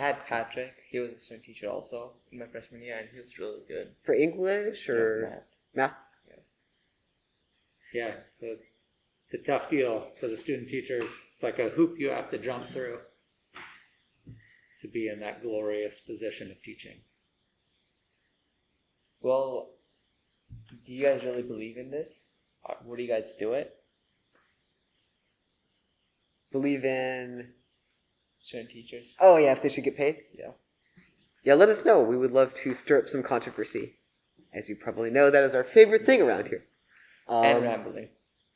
I 0.00 0.02
had 0.02 0.26
Patrick. 0.26 0.72
He 0.90 0.98
was 0.98 1.10
a 1.10 1.18
student 1.18 1.44
teacher 1.44 1.68
also 1.68 2.12
in 2.32 2.38
my 2.38 2.46
freshman 2.46 2.80
year, 2.80 2.98
and 2.98 3.08
he 3.12 3.20
was 3.20 3.38
really 3.38 3.60
good. 3.68 3.88
For 4.02 4.14
English 4.14 4.88
or 4.88 5.44
Math. 5.74 5.90
math? 5.90 5.96
Yeah, 7.92 8.12
so 8.40 8.56
it's 9.26 9.34
a 9.34 9.38
tough 9.38 9.68
deal 9.68 10.06
for 10.18 10.28
the 10.28 10.38
student 10.38 10.68
teachers. 10.68 11.04
It's 11.34 11.42
like 11.42 11.58
a 11.58 11.68
hoop 11.68 11.96
you 11.98 12.08
have 12.08 12.30
to 12.30 12.38
jump 12.38 12.66
through 12.68 12.98
to 14.80 14.88
be 14.88 15.08
in 15.08 15.20
that 15.20 15.42
glorious 15.42 16.00
position 16.00 16.50
of 16.50 16.62
teaching. 16.62 17.00
Well, 19.20 19.74
do 20.86 20.94
you 20.94 21.04
guys 21.04 21.24
really 21.24 21.42
believe 21.42 21.76
in 21.76 21.90
this? 21.90 22.28
Uh, 22.66 22.74
what 22.84 22.96
do 22.96 23.02
you 23.02 23.08
guys 23.08 23.36
do 23.38 23.52
it? 23.52 23.74
Believe 26.52 26.86
in. 26.86 27.48
Student 28.40 28.70
teachers? 28.70 29.14
Oh 29.20 29.36
yeah, 29.36 29.52
if 29.52 29.62
they 29.62 29.68
should 29.68 29.84
get 29.84 29.96
paid. 29.96 30.22
Yeah. 30.36 30.52
Yeah, 31.44 31.54
let 31.54 31.68
us 31.68 31.84
know. 31.84 32.00
We 32.00 32.16
would 32.16 32.32
love 32.32 32.54
to 32.54 32.74
stir 32.74 32.98
up 32.98 33.08
some 33.08 33.22
controversy. 33.22 33.96
As 34.52 34.68
you 34.68 34.76
probably 34.76 35.10
know, 35.10 35.30
that 35.30 35.44
is 35.44 35.54
our 35.54 35.62
favorite 35.62 36.06
thing 36.06 36.22
around 36.22 36.48
here. 36.48 36.64
Um, 37.28 37.44
and 37.44 37.62
rambling. 37.62 38.08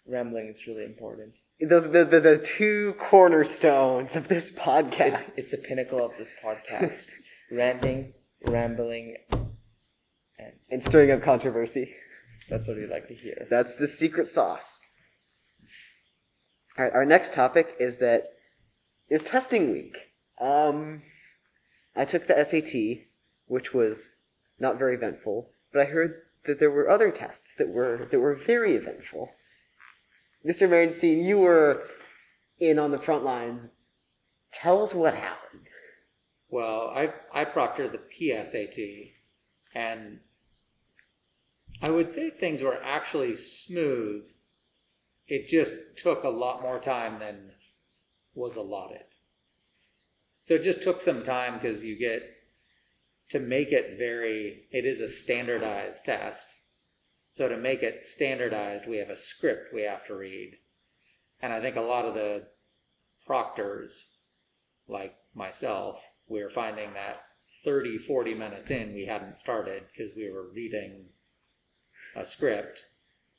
Rambling 0.07 0.49
is 0.49 0.67
really 0.67 0.85
important. 0.85 1.35
those 1.61 1.85
the, 1.91 2.05
the 2.05 2.19
the 2.19 2.39
two 2.39 2.95
cornerstones 2.99 4.17
of 4.17 4.29
this 4.29 4.53
podcast. 4.53 4.99
It's 5.37 5.39
it's 5.39 5.51
the 5.51 5.59
pinnacle 5.59 6.05
of 6.05 6.13
this 6.17 6.33
podcast. 6.43 7.11
Ranting, 7.53 8.15
rambling, 8.49 9.17
and 9.33 10.53
and 10.71 10.83
stirring 10.83 11.11
up 11.11 11.23
controversy. 11.23 11.95
that's 12.49 12.67
what 12.67 12.79
we 12.79 12.87
like 12.87 13.07
to 13.09 13.15
hear. 13.15 13.47
That's 13.51 13.77
the 13.77 13.87
secret 13.87 14.29
sauce. 14.29 14.81
All 16.79 16.85
right, 16.87 16.93
our 16.95 17.05
next 17.05 17.35
topic 17.35 17.77
is 17.79 17.99
that 17.99 18.34
is 19.09 19.23
testing 19.23 19.73
week. 19.73 19.97
Um, 20.41 21.03
I 21.97 22.05
took 22.05 22.27
the 22.27 22.45
SAT, 22.45 23.07
which 23.47 23.73
was 23.73 24.17
not 24.59 24.79
very 24.79 24.95
eventful, 24.95 25.51
but 25.73 25.83
I 25.83 25.85
heard 25.87 26.17
that 26.47 26.59
there 26.61 26.71
were 26.71 26.89
other 26.89 27.11
tests 27.11 27.57
that 27.57 27.69
were 27.69 28.07
that 28.11 28.21
were 28.21 28.35
very 28.35 28.75
eventful. 28.75 29.31
Mr. 30.47 30.69
Merenstein, 30.69 31.25
you 31.25 31.39
were 31.39 31.85
in 32.61 32.79
on 32.79 32.91
the 32.91 32.99
front 32.99 33.25
lines. 33.25 33.75
Tell 34.53 34.83
us 34.83 34.95
what 34.95 35.15
happened. 35.15 35.69
Well, 36.49 36.93
I 36.95 37.13
I 37.33 37.45
proctored 37.45 37.93
the 37.93 37.99
PSAT, 37.99 39.13
and 39.75 40.21
I 41.83 41.91
would 41.91 42.13
say 42.13 42.31
things 42.31 42.63
were 42.63 42.83
actually 42.83 43.37
smooth. 43.37 44.25
It 45.27 45.49
just 45.49 45.75
took 45.97 46.23
a 46.23 46.29
lot 46.29 46.63
more 46.63 46.79
time 46.79 47.19
than 47.19 47.53
was 48.35 48.57
allotted. 48.57 49.05
So 50.45 50.55
it 50.55 50.63
just 50.63 50.83
took 50.83 51.01
some 51.01 51.23
time 51.23 51.55
because 51.55 51.85
you 51.85 51.99
get 51.99 52.23
to 53.31 53.39
make 53.41 53.73
it 53.73 53.97
very. 53.99 54.67
It 54.71 54.85
is 54.85 55.01
a 55.01 55.09
standardized 55.09 56.05
test. 56.05 56.47
So 57.31 57.49
to 57.49 57.57
make 57.57 57.83
it 57.83 58.03
standardized, 58.03 58.87
we 58.87 58.99
have 58.99 59.11
a 59.11 59.17
script 59.17 59.75
we 59.75 59.83
have 59.83 60.07
to 60.07 60.15
read, 60.15 60.57
and 61.41 61.53
I 61.53 61.61
think 61.61 61.77
a 61.77 61.81
lot 61.81 62.05
of 62.05 62.15
the 62.15 62.47
proctors 63.27 64.09
like 64.89 65.15
myself, 65.35 66.01
we 66.29 66.43
were 66.43 66.51
finding 66.51 66.93
that 66.93 67.23
30, 67.65 67.99
40 67.99 68.35
minutes 68.35 68.71
in, 68.71 68.95
we 68.95 69.07
hadn't 69.07 69.39
started 69.39 69.83
because 69.93 70.15
we 70.15 70.31
were 70.31 70.53
reading 70.55 71.07
a 72.15 72.27
script. 72.27 72.85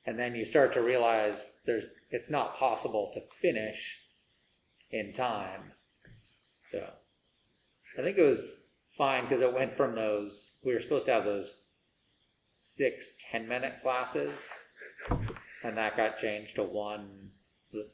And 0.05 0.19
then 0.19 0.35
you 0.35 0.45
start 0.45 0.73
to 0.73 0.81
realize 0.81 1.59
there's, 1.65 1.85
it's 2.11 2.29
not 2.29 2.57
possible 2.57 3.11
to 3.13 3.21
finish 3.41 3.99
in 4.95 5.11
time. 5.11 5.71
So 6.71 6.87
I 7.99 8.01
think 8.01 8.17
it 8.17 8.23
was 8.23 8.41
fine 8.97 9.23
because 9.23 9.41
it 9.41 9.53
went 9.53 9.75
from 9.75 9.95
those, 9.95 10.51
we 10.63 10.73
were 10.73 10.81
supposed 10.81 11.05
to 11.07 11.13
have 11.13 11.25
those 11.25 11.53
six 12.55 13.11
10 13.31 13.47
minute 13.47 13.73
classes, 13.83 14.49
and 15.63 15.77
that 15.77 15.97
got 15.97 16.17
changed 16.17 16.55
to 16.55 16.63
one 16.63 17.29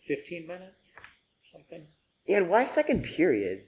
15 0.08 0.48
minutes 0.48 0.92
or 0.96 1.46
something. 1.52 1.88
Yeah, 2.28 2.38
and 2.38 2.50
why 2.50 2.66
second 2.66 3.04
period? 3.04 3.64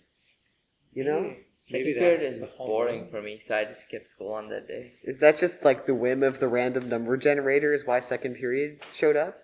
You 0.94 1.04
know, 1.06 1.34
Second 1.66 1.86
Maybe 1.86 1.98
period 1.98 2.22
is 2.22 2.54
boring 2.58 3.08
for 3.10 3.22
me, 3.22 3.40
so 3.40 3.58
I 3.58 3.64
just 3.64 3.84
skipped 3.84 4.10
school 4.10 4.34
on 4.34 4.50
that 4.50 4.68
day. 4.68 4.94
is 5.04 5.20
that 5.20 5.38
just 5.38 5.64
like 5.64 5.86
the 5.86 5.96
whim 5.96 6.22
of 6.22 6.40
the 6.40 6.48
random 6.50 6.90
number 6.90 7.16
generator? 7.16 7.74
Is 7.74 7.86
why 7.86 8.02
second 8.02 8.36
period 8.36 8.82
showed 8.92 9.16
up? 9.16 9.40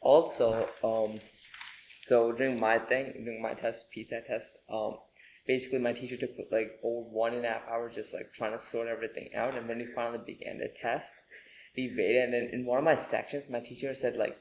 Also, 0.00 0.68
um, 0.84 1.20
so 2.02 2.32
during 2.32 2.58
my 2.58 2.78
thing, 2.78 3.12
during 3.24 3.42
my 3.42 3.52
test, 3.52 3.86
PSAT 3.94 4.26
test, 4.26 4.58
um, 4.70 4.96
basically 5.46 5.80
my 5.80 5.92
teacher 5.92 6.16
took 6.16 6.30
like 6.50 6.80
over 6.82 7.06
one 7.10 7.34
and 7.34 7.44
a 7.44 7.48
half 7.50 7.68
hours 7.68 7.94
just 7.94 8.14
like 8.14 8.32
trying 8.32 8.52
to 8.52 8.58
sort 8.58 8.88
everything 8.88 9.28
out, 9.36 9.54
and 9.54 9.68
then 9.68 9.78
we 9.78 9.86
finally 9.94 10.20
began 10.24 10.58
the 10.58 10.68
test. 10.80 11.12
We 11.76 11.94
waited, 11.96 12.24
and 12.24 12.32
then 12.32 12.50
in 12.52 12.64
one 12.64 12.78
of 12.78 12.84
my 12.84 12.96
sections, 12.96 13.50
my 13.50 13.60
teacher 13.60 13.94
said 13.94 14.16
like, 14.16 14.38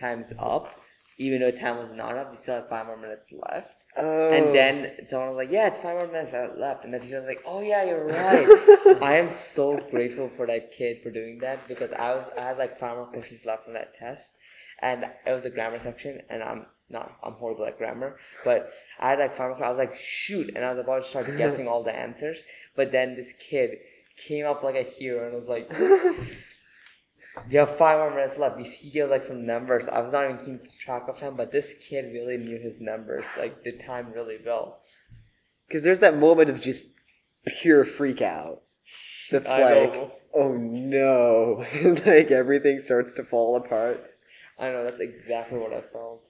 "Time's 0.00 0.32
up," 0.40 0.74
even 1.18 1.40
though 1.40 1.52
time 1.52 1.78
was 1.78 1.92
not 1.92 2.16
up. 2.16 2.32
We 2.32 2.36
still 2.36 2.56
had 2.56 2.68
five 2.68 2.86
more 2.86 2.96
minutes 2.96 3.30
left. 3.30 3.84
Oh. 3.96 4.32
And 4.32 4.52
then 4.52 5.06
someone 5.06 5.28
was 5.28 5.36
like, 5.36 5.52
"Yeah, 5.52 5.68
it's 5.68 5.78
five 5.78 5.96
more 5.98 6.08
minutes 6.08 6.32
left," 6.58 6.84
and 6.84 6.92
the 6.92 6.98
teacher 6.98 7.20
was 7.20 7.28
like, 7.28 7.42
"Oh 7.46 7.60
yeah, 7.60 7.84
you're 7.84 8.06
right." 8.08 9.02
I 9.02 9.18
am 9.18 9.30
so 9.30 9.76
grateful 9.92 10.32
for 10.36 10.48
that 10.48 10.72
kid 10.72 10.98
for 11.00 11.12
doing 11.12 11.38
that 11.42 11.68
because 11.68 11.92
I 11.92 12.16
was 12.16 12.24
I 12.36 12.40
had 12.40 12.58
like 12.58 12.80
five 12.80 12.96
more 12.96 13.06
questions 13.06 13.44
left 13.44 13.68
on 13.68 13.74
that 13.74 13.94
test, 13.94 14.36
and 14.80 15.04
it 15.24 15.32
was 15.32 15.44
a 15.44 15.50
grammar 15.50 15.78
section, 15.78 16.22
and 16.28 16.42
I'm 16.42 16.66
not 16.90 17.16
I'm 17.22 17.34
horrible 17.34 17.66
at 17.66 17.78
grammar, 17.78 18.16
but 18.44 18.72
I 18.98 19.10
had 19.10 19.18
like 19.18 19.36
five 19.36 19.50
more. 19.50 19.64
I 19.64 19.70
was 19.70 19.78
like, 19.78 19.96
"Shoot!" 19.96 20.52
and 20.54 20.64
I 20.64 20.70
was 20.70 20.78
about 20.78 21.04
to 21.04 21.08
start 21.08 21.26
guessing 21.36 21.68
all 21.68 21.82
the 21.82 21.94
answers, 21.94 22.42
but 22.76 22.92
then 22.92 23.14
this 23.14 23.32
kid 23.32 23.78
came 24.26 24.46
up 24.46 24.62
like 24.62 24.76
a 24.76 24.82
hero 24.82 25.26
and 25.26 25.34
was 25.36 25.48
like. 25.48 25.70
You 27.48 27.60
have 27.60 27.76
five 27.76 27.98
more 27.98 28.10
minutes 28.10 28.36
left. 28.36 28.60
He 28.60 28.90
gave 28.90 29.10
like 29.10 29.22
some 29.22 29.46
numbers. 29.46 29.86
I 29.86 30.00
was 30.00 30.12
not 30.12 30.24
even 30.24 30.38
keeping 30.38 30.60
track 30.80 31.08
of 31.08 31.18
time, 31.18 31.36
but 31.36 31.52
this 31.52 31.74
kid 31.88 32.12
really 32.12 32.36
knew 32.36 32.58
his 32.58 32.80
numbers, 32.80 33.26
like 33.38 33.62
the 33.62 33.72
time 33.72 34.12
really 34.12 34.38
well. 34.44 34.80
Because 35.66 35.84
there's 35.84 36.00
that 36.00 36.16
moment 36.16 36.50
of 36.50 36.60
just 36.60 36.86
pure 37.46 37.84
freak 37.84 38.22
out. 38.22 38.62
That's 39.30 39.48
I 39.48 39.82
like, 39.82 39.92
know. 39.92 40.12
oh 40.34 40.52
no. 40.54 41.64
Like 42.06 42.30
everything 42.30 42.78
starts 42.78 43.14
to 43.14 43.22
fall 43.22 43.56
apart. 43.56 44.04
I 44.58 44.70
know 44.70 44.84
that's 44.84 45.00
exactly 45.00 45.58
what 45.58 45.72
I 45.72 45.82
felt. 45.82 46.22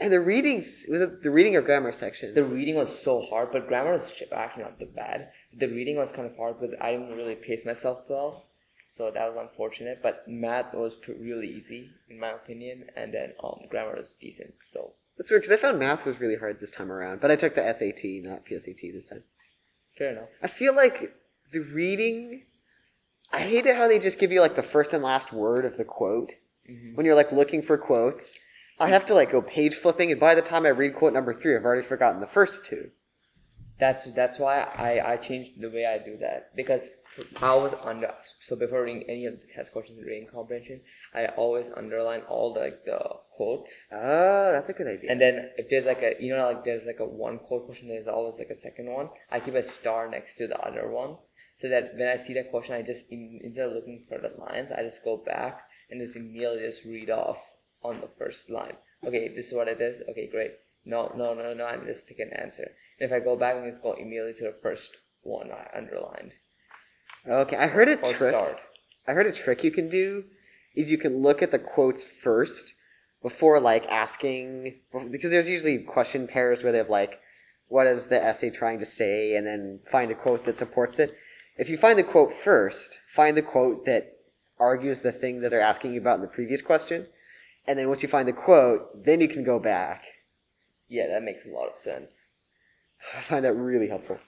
And 0.00 0.12
the 0.12 0.20
readings, 0.20 0.86
was 0.88 1.00
it 1.00 1.22
the 1.22 1.30
reading 1.30 1.54
or 1.56 1.62
grammar 1.62 1.92
section? 1.92 2.34
The 2.34 2.44
reading 2.44 2.74
was 2.74 2.96
so 2.98 3.22
hard, 3.22 3.52
but 3.52 3.68
grammar 3.68 3.92
was 3.92 4.12
actually 4.32 4.64
not 4.64 4.78
that 4.80 4.94
bad. 4.94 5.28
The 5.56 5.68
reading 5.68 5.96
was 5.96 6.10
kind 6.10 6.28
of 6.28 6.36
hard 6.36 6.60
because 6.60 6.74
I 6.80 6.92
didn't 6.92 7.16
really 7.16 7.36
pace 7.36 7.64
myself 7.64 8.00
well, 8.10 8.46
so 8.88 9.10
that 9.12 9.32
was 9.32 9.38
unfortunate. 9.40 10.00
But 10.02 10.26
math 10.26 10.74
was 10.74 10.96
really 11.06 11.46
easy 11.48 11.90
in 12.10 12.18
my 12.18 12.30
opinion, 12.30 12.86
and 12.96 13.14
then 13.14 13.34
um 13.42 13.60
grammar 13.70 13.94
was 13.96 14.14
decent. 14.14 14.54
So 14.60 14.94
That's 15.16 15.30
weird, 15.30 15.42
because 15.42 15.56
I 15.56 15.60
found 15.62 15.78
math 15.78 16.04
was 16.04 16.18
really 16.18 16.36
hard 16.36 16.58
this 16.60 16.72
time 16.72 16.90
around. 16.90 17.20
But 17.20 17.30
I 17.30 17.36
took 17.36 17.54
the 17.54 17.62
SAT, 17.72 18.02
not 18.24 18.44
PSAT 18.44 18.92
this 18.92 19.08
time. 19.08 19.22
fair 19.96 20.10
enough. 20.10 20.28
I 20.42 20.48
feel 20.48 20.74
like 20.74 21.14
the 21.52 21.60
reading, 21.60 22.46
I 23.32 23.42
hate 23.42 23.64
it 23.66 23.76
how 23.76 23.86
they 23.86 24.00
just 24.00 24.18
give 24.18 24.32
you 24.32 24.40
like 24.40 24.56
the 24.56 24.62
first 24.64 24.92
and 24.92 25.04
last 25.04 25.32
word 25.32 25.64
of 25.64 25.76
the 25.76 25.84
quote. 25.84 26.32
Mhm. 26.68 26.96
When 26.96 27.06
you're 27.06 27.14
like 27.14 27.30
looking 27.30 27.62
for 27.62 27.78
quotes, 27.78 28.36
I 28.78 28.88
have 28.88 29.06
to 29.06 29.14
like 29.14 29.32
go 29.32 29.42
page 29.42 29.74
flipping, 29.74 30.10
and 30.10 30.20
by 30.20 30.34
the 30.34 30.42
time 30.42 30.66
I 30.66 30.70
read 30.70 30.94
quote 30.94 31.12
number 31.12 31.32
three, 31.32 31.54
I've 31.54 31.64
already 31.64 31.86
forgotten 31.86 32.20
the 32.20 32.26
first 32.26 32.66
two. 32.66 32.90
That's 33.78 34.04
that's 34.12 34.38
why 34.38 34.60
I 34.60 35.12
I 35.12 35.16
changed 35.16 35.60
the 35.60 35.70
way 35.70 35.86
I 35.86 35.98
do 35.98 36.16
that 36.18 36.54
because 36.56 36.90
I 37.40 37.54
was 37.54 37.74
under 37.84 38.12
so 38.40 38.56
before 38.56 38.82
reading 38.82 39.04
any 39.08 39.26
of 39.26 39.40
the 39.40 39.46
test 39.46 39.72
questions 39.72 39.98
in 39.98 40.04
reading 40.04 40.28
comprehension, 40.32 40.80
I 41.14 41.26
always 41.26 41.70
underline 41.70 42.22
all 42.22 42.52
the 42.52 42.60
like 42.60 42.84
the 42.84 42.98
quotes. 43.36 43.86
Oh, 43.92 44.52
that's 44.52 44.68
a 44.68 44.72
good 44.72 44.88
idea. 44.88 45.10
And 45.10 45.20
then 45.20 45.50
if 45.56 45.68
there's 45.68 45.86
like 45.86 46.02
a 46.02 46.14
you 46.20 46.36
know 46.36 46.46
like 46.46 46.64
there's 46.64 46.86
like 46.86 47.00
a 47.00 47.04
one 47.04 47.38
quote 47.38 47.66
question, 47.66 47.88
there's 47.88 48.08
always 48.08 48.38
like 48.38 48.50
a 48.50 48.54
second 48.54 48.90
one. 48.90 49.10
I 49.30 49.40
keep 49.40 49.54
a 49.54 49.62
star 49.62 50.08
next 50.08 50.36
to 50.36 50.48
the 50.48 50.58
other 50.60 50.88
ones 50.88 51.32
so 51.60 51.68
that 51.68 51.92
when 51.96 52.08
I 52.08 52.16
see 52.16 52.34
that 52.34 52.50
question, 52.50 52.74
I 52.74 52.82
just 52.82 53.04
instead 53.10 53.68
of 53.68 53.72
looking 53.72 54.04
for 54.08 54.18
the 54.18 54.34
lines, 54.40 54.70
I 54.72 54.82
just 54.82 55.04
go 55.04 55.16
back 55.16 55.62
and 55.90 56.00
just 56.00 56.16
immediately 56.16 56.60
just 56.60 56.84
read 56.84 57.10
off 57.10 57.53
on 57.84 58.00
the 58.00 58.08
first 58.18 58.50
line. 58.50 58.76
Okay, 59.06 59.28
this 59.28 59.48
is 59.48 59.54
what 59.54 59.68
it 59.68 59.80
is. 59.80 60.02
Okay, 60.08 60.28
great. 60.28 60.52
No, 60.84 61.12
no, 61.16 61.34
no, 61.34 61.54
no. 61.54 61.66
I'm 61.66 61.86
just 61.86 62.06
pick 62.06 62.18
an 62.18 62.30
answer. 62.32 62.70
And 62.98 63.10
if 63.10 63.12
I 63.12 63.22
go 63.22 63.36
back 63.36 63.56
and 63.56 63.66
just 63.66 63.82
go 63.82 63.92
immediately 63.92 64.34
to 64.34 64.44
the 64.44 64.56
first 64.62 64.90
one 65.22 65.50
I 65.50 65.68
underlined 65.76 66.34
okay, 67.26 67.56
I 67.56 67.66
heard 67.66 67.88
a 67.88 67.98
or 67.98 68.12
trick. 68.12 68.30
start. 68.30 68.60
I 69.06 69.12
heard 69.12 69.26
a 69.26 69.32
trick 69.32 69.64
you 69.64 69.70
can 69.70 69.88
do 69.88 70.24
is 70.74 70.90
you 70.90 70.98
can 70.98 71.22
look 71.22 71.42
at 71.42 71.50
the 71.50 71.58
quotes 71.58 72.04
first 72.04 72.74
before 73.22 73.60
like 73.60 73.86
asking 73.86 74.80
because 75.10 75.30
there's 75.30 75.48
usually 75.48 75.78
question 75.78 76.26
pairs 76.26 76.62
where 76.62 76.72
they 76.72 76.78
have 76.78 76.90
like 76.90 77.20
what 77.68 77.86
is 77.86 78.06
the 78.06 78.22
essay 78.22 78.50
trying 78.50 78.78
to 78.78 78.86
say 78.86 79.34
and 79.34 79.46
then 79.46 79.80
find 79.86 80.10
a 80.10 80.14
quote 80.14 80.44
that 80.44 80.56
supports 80.56 80.98
it. 80.98 81.16
If 81.56 81.68
you 81.68 81.76
find 81.76 81.98
the 81.98 82.02
quote 82.02 82.32
first, 82.32 82.98
find 83.08 83.36
the 83.36 83.42
quote 83.42 83.84
that 83.86 84.18
argues 84.58 85.00
the 85.00 85.12
thing 85.12 85.40
that 85.40 85.50
they're 85.50 85.60
asking 85.60 85.94
you 85.94 86.00
about 86.00 86.16
in 86.16 86.22
the 86.22 86.28
previous 86.28 86.60
question, 86.60 87.06
and 87.66 87.78
then 87.78 87.88
once 87.88 88.02
you 88.02 88.08
find 88.08 88.28
the 88.28 88.32
quote, 88.32 89.04
then 89.04 89.20
you 89.20 89.28
can 89.28 89.44
go 89.44 89.58
back. 89.58 90.04
Yeah, 90.88 91.06
that 91.08 91.22
makes 91.22 91.46
a 91.46 91.50
lot 91.50 91.68
of 91.68 91.76
sense. 91.76 92.30
I 93.16 93.20
find 93.20 93.44
that 93.44 93.54
really 93.54 93.88
helpful. 93.88 94.18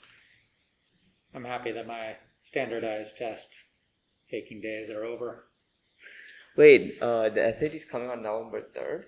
I'm 1.35 1.45
happy 1.45 1.73
that 1.73 1.87
my 1.87 2.17
standardized 2.41 3.17
test 3.17 3.49
taking 4.31 4.61
days 4.61 4.91
are 4.91 5.05
over. 5.05 5.45
Wait, 6.57 6.97
uh, 7.03 7.29
the 7.29 7.41
SAT's 7.41 7.85
coming 7.85 8.09
on 8.09 8.23
November 8.23 8.63
third. 8.75 9.07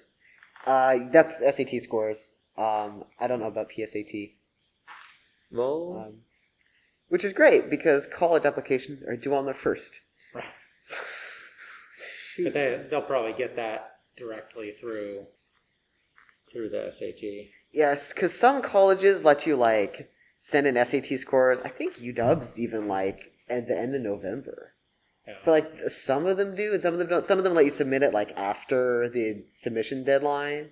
Uh, 0.67 0.99
that's 1.11 1.39
SAT 1.39 1.81
scores. 1.81 2.35
Um, 2.57 3.05
I 3.19 3.27
don't 3.27 3.41
know 3.41 3.47
about 3.47 3.71
PSAT, 3.71 4.35
Well, 5.51 6.05
um, 6.09 6.15
which 7.09 7.25
is 7.25 7.33
great 7.33 7.71
because 7.71 8.07
college 8.07 8.45
applications 8.45 9.03
are 9.03 9.17
due 9.17 9.35
on 9.35 9.47
the 9.47 9.55
first. 9.55 10.01
Right. 10.35 10.45
But 12.41 12.55
they, 12.55 12.87
they'll 12.89 13.03
probably 13.03 13.33
get 13.37 13.57
that 13.57 13.98
directly 14.19 14.75
through 14.81 15.27
through 16.53 16.71
the 16.71 16.91
SAT. 16.91 17.51
Yes, 17.73 18.13
because 18.13 18.39
some 18.39 18.63
colleges 18.63 19.25
let 19.25 19.47
you 19.47 19.57
like 19.57 20.11
send 20.39 20.67
in 20.67 20.83
SAT 20.85 21.19
scores. 21.19 21.61
I 21.61 21.69
think 21.69 21.99
UW's 21.99 22.59
even 22.59 22.89
like 22.89 23.33
at 23.49 23.69
the 23.69 23.79
end 23.79 23.95
of 23.95 24.03
November. 24.03 24.73
Yeah. 25.27 25.35
But 25.45 25.51
like 25.51 25.91
some 25.91 26.27
of 26.27 26.37
them 26.39 26.57
do, 26.57 26.73
and 26.73 26.81
some 26.81 26.95
of 26.95 26.99
them 26.99 27.09
don't. 27.09 27.25
Some 27.25 27.39
of 27.39 27.45
them 27.45 27.55
let 27.55 27.65
you 27.67 27.71
submit 27.71 28.03
it 28.03 28.15
like 28.15 28.33
after 28.37 29.09
the 29.09 29.45
submission 29.57 30.05
deadline. 30.05 30.71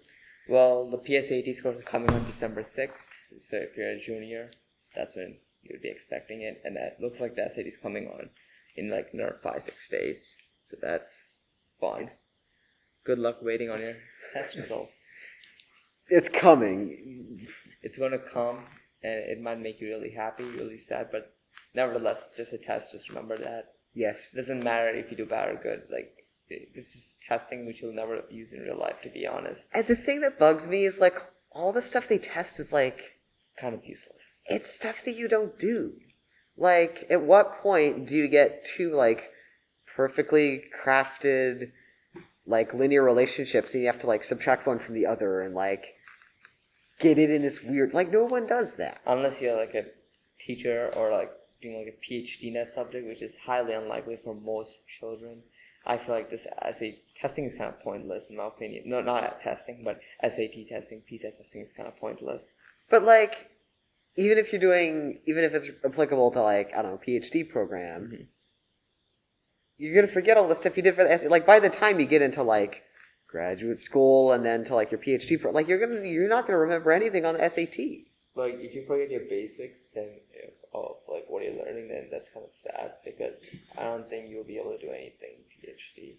well, 0.48 0.88
the 0.90 0.98
PSAT 0.98 1.54
scores 1.54 1.78
are 1.78 1.82
coming 1.82 2.10
on 2.10 2.24
December 2.24 2.62
sixth. 2.62 3.10
So 3.38 3.58
if 3.58 3.76
you're 3.76 3.90
a 3.90 4.00
junior, 4.00 4.50
that's 4.94 5.14
when 5.16 5.36
you 5.62 5.70
would 5.74 5.82
be 5.82 5.90
expecting 5.90 6.40
it, 6.40 6.62
and 6.64 6.76
that 6.76 6.96
looks 7.00 7.20
like 7.20 7.36
the 7.36 7.50
SAT 7.50 7.66
is 7.66 7.76
coming 7.76 8.08
on 8.08 8.30
in 8.76 8.90
like 8.90 9.08
another 9.12 9.36
five 9.42 9.62
six 9.62 9.88
days. 9.88 10.36
So 10.64 10.76
that's 10.80 11.36
fine. 11.78 12.10
Good 13.06 13.18
luck 13.18 13.38
waiting 13.40 13.70
on 13.70 13.80
your 13.80 13.94
test 14.32 14.56
result. 14.62 14.90
It's 16.08 16.28
coming. 16.28 17.40
It's 17.82 17.98
gonna 17.98 18.18
come, 18.18 18.64
and 19.02 19.12
it 19.20 19.40
might 19.40 19.60
make 19.60 19.80
you 19.80 19.88
really 19.88 20.10
happy, 20.10 20.44
really 20.44 20.78
sad, 20.78 21.08
but 21.12 21.34
nevertheless, 21.74 22.26
it's 22.28 22.36
just 22.36 22.52
a 22.52 22.58
test. 22.58 22.92
Just 22.92 23.08
remember 23.08 23.38
that. 23.38 23.74
Yes. 23.94 24.32
It 24.34 24.36
doesn't 24.38 24.62
matter 24.62 24.88
if 24.88 25.10
you 25.10 25.16
do 25.16 25.24
bad 25.24 25.48
or 25.48 25.54
good. 25.54 25.82
Like 25.90 26.12
this 26.74 26.94
is 26.94 27.18
testing 27.26 27.66
which 27.66 27.80
you'll 27.82 27.92
never 27.94 28.22
use 28.30 28.52
in 28.52 28.60
real 28.60 28.78
life. 28.78 29.00
To 29.02 29.08
be 29.08 29.26
honest, 29.26 29.68
And 29.72 29.86
the 29.86 29.96
thing 29.96 30.20
that 30.20 30.38
bugs 30.38 30.66
me 30.66 30.84
is 30.84 31.00
like 31.00 31.16
all 31.50 31.72
the 31.72 31.82
stuff 31.82 32.08
they 32.08 32.18
test 32.18 32.60
is 32.60 32.72
like 32.72 33.18
kind 33.58 33.74
of 33.74 33.84
useless. 33.84 34.42
it's 34.46 34.68
stuff 34.72 35.02
that 35.04 35.16
you 35.16 35.28
don't 35.28 35.58
do. 35.58 35.94
Like, 36.58 37.04
at 37.10 37.22
what 37.22 37.52
point 37.58 38.06
do 38.06 38.16
you 38.16 38.28
get 38.28 38.64
two 38.64 38.90
like 38.94 39.30
perfectly 39.96 40.64
crafted 40.84 41.72
like 42.46 42.72
linear 42.74 43.02
relationships 43.02 43.74
and 43.74 43.82
you 43.82 43.88
have 43.88 43.98
to 44.00 44.06
like 44.06 44.22
subtract 44.24 44.66
one 44.66 44.78
from 44.78 44.94
the 44.94 45.06
other 45.06 45.40
and 45.40 45.54
like 45.54 45.94
get 47.00 47.18
it 47.18 47.30
in 47.30 47.42
this 47.42 47.62
weird 47.62 47.92
like 47.92 48.10
no 48.12 48.24
one 48.24 48.46
does 48.46 48.74
that. 48.76 49.00
Unless 49.06 49.40
you're 49.42 49.56
like 49.56 49.74
a 49.74 49.86
teacher 50.38 50.90
or 50.94 51.10
like 51.10 51.30
doing 51.60 51.78
like 51.78 51.94
a 51.98 52.12
PhD 52.12 52.44
in 52.48 52.54
that 52.54 52.68
subject, 52.68 53.06
which 53.06 53.22
is 53.22 53.34
highly 53.44 53.72
unlikely 53.74 54.18
for 54.22 54.34
most 54.34 54.78
children. 54.86 55.42
I 55.88 55.98
feel 55.98 56.14
like 56.16 56.30
this 56.30 56.46
SAT 56.72 56.94
testing 57.20 57.44
is 57.44 57.54
kind 57.54 57.68
of 57.72 57.80
pointless 57.80 58.28
in 58.30 58.36
my 58.36 58.46
opinion. 58.46 58.84
No, 58.86 59.00
not 59.00 59.40
testing, 59.40 59.82
but 59.84 60.00
SAT 60.20 60.66
testing, 60.68 61.02
PSAT 61.10 61.38
testing 61.38 61.62
is 61.62 61.72
kind 61.72 61.88
of 61.88 61.96
pointless. 61.96 62.56
But 62.90 63.04
like 63.04 63.50
even 64.16 64.38
if 64.38 64.52
you're 64.52 64.60
doing 64.60 65.20
even 65.26 65.44
if 65.44 65.54
it's 65.54 65.68
applicable 65.84 66.30
to 66.32 66.42
like 66.42 66.72
I 66.76 66.82
don't 66.82 66.92
know 66.92 67.00
PhD 67.06 67.48
program, 67.48 68.10
Mhm. 68.12 68.26
You're 69.78 69.94
gonna 69.94 70.06
forget 70.06 70.36
all 70.36 70.48
the 70.48 70.54
stuff 70.56 70.76
you 70.76 70.82
did 70.82 70.94
for 70.94 71.04
the 71.04 71.12
essay. 71.12 71.28
Like 71.28 71.46
by 71.46 71.60
the 71.60 71.70
time 71.70 72.00
you 72.00 72.06
get 72.06 72.22
into 72.22 72.42
like 72.42 72.84
graduate 73.28 73.78
school 73.78 74.32
and 74.32 74.44
then 74.44 74.64
to 74.64 74.74
like 74.74 74.90
your 74.90 75.00
PhD 75.00 75.40
pro, 75.40 75.50
like 75.50 75.68
you're 75.68 75.78
gonna 75.78 76.06
you're 76.06 76.28
not 76.28 76.46
gonna 76.46 76.58
remember 76.58 76.92
anything 76.92 77.24
on 77.24 77.36
the 77.36 77.48
SAT. 77.48 77.76
Like 78.34 78.54
if 78.58 78.74
you 78.74 78.84
forget 78.86 79.10
your 79.10 79.22
basics, 79.28 79.88
then 79.94 80.08
if, 80.32 80.50
of 80.74 80.96
like 81.08 81.24
what 81.28 81.42
you're 81.42 81.54
learning, 81.54 81.88
then 81.88 82.08
that's 82.10 82.30
kind 82.30 82.44
of 82.46 82.52
sad 82.52 82.92
because 83.04 83.44
I 83.78 83.84
don't 83.84 84.08
think 84.08 84.28
you'll 84.28 84.44
be 84.44 84.58
able 84.58 84.72
to 84.72 84.78
do 84.78 84.90
anything 84.92 85.44
PhD. 85.52 86.16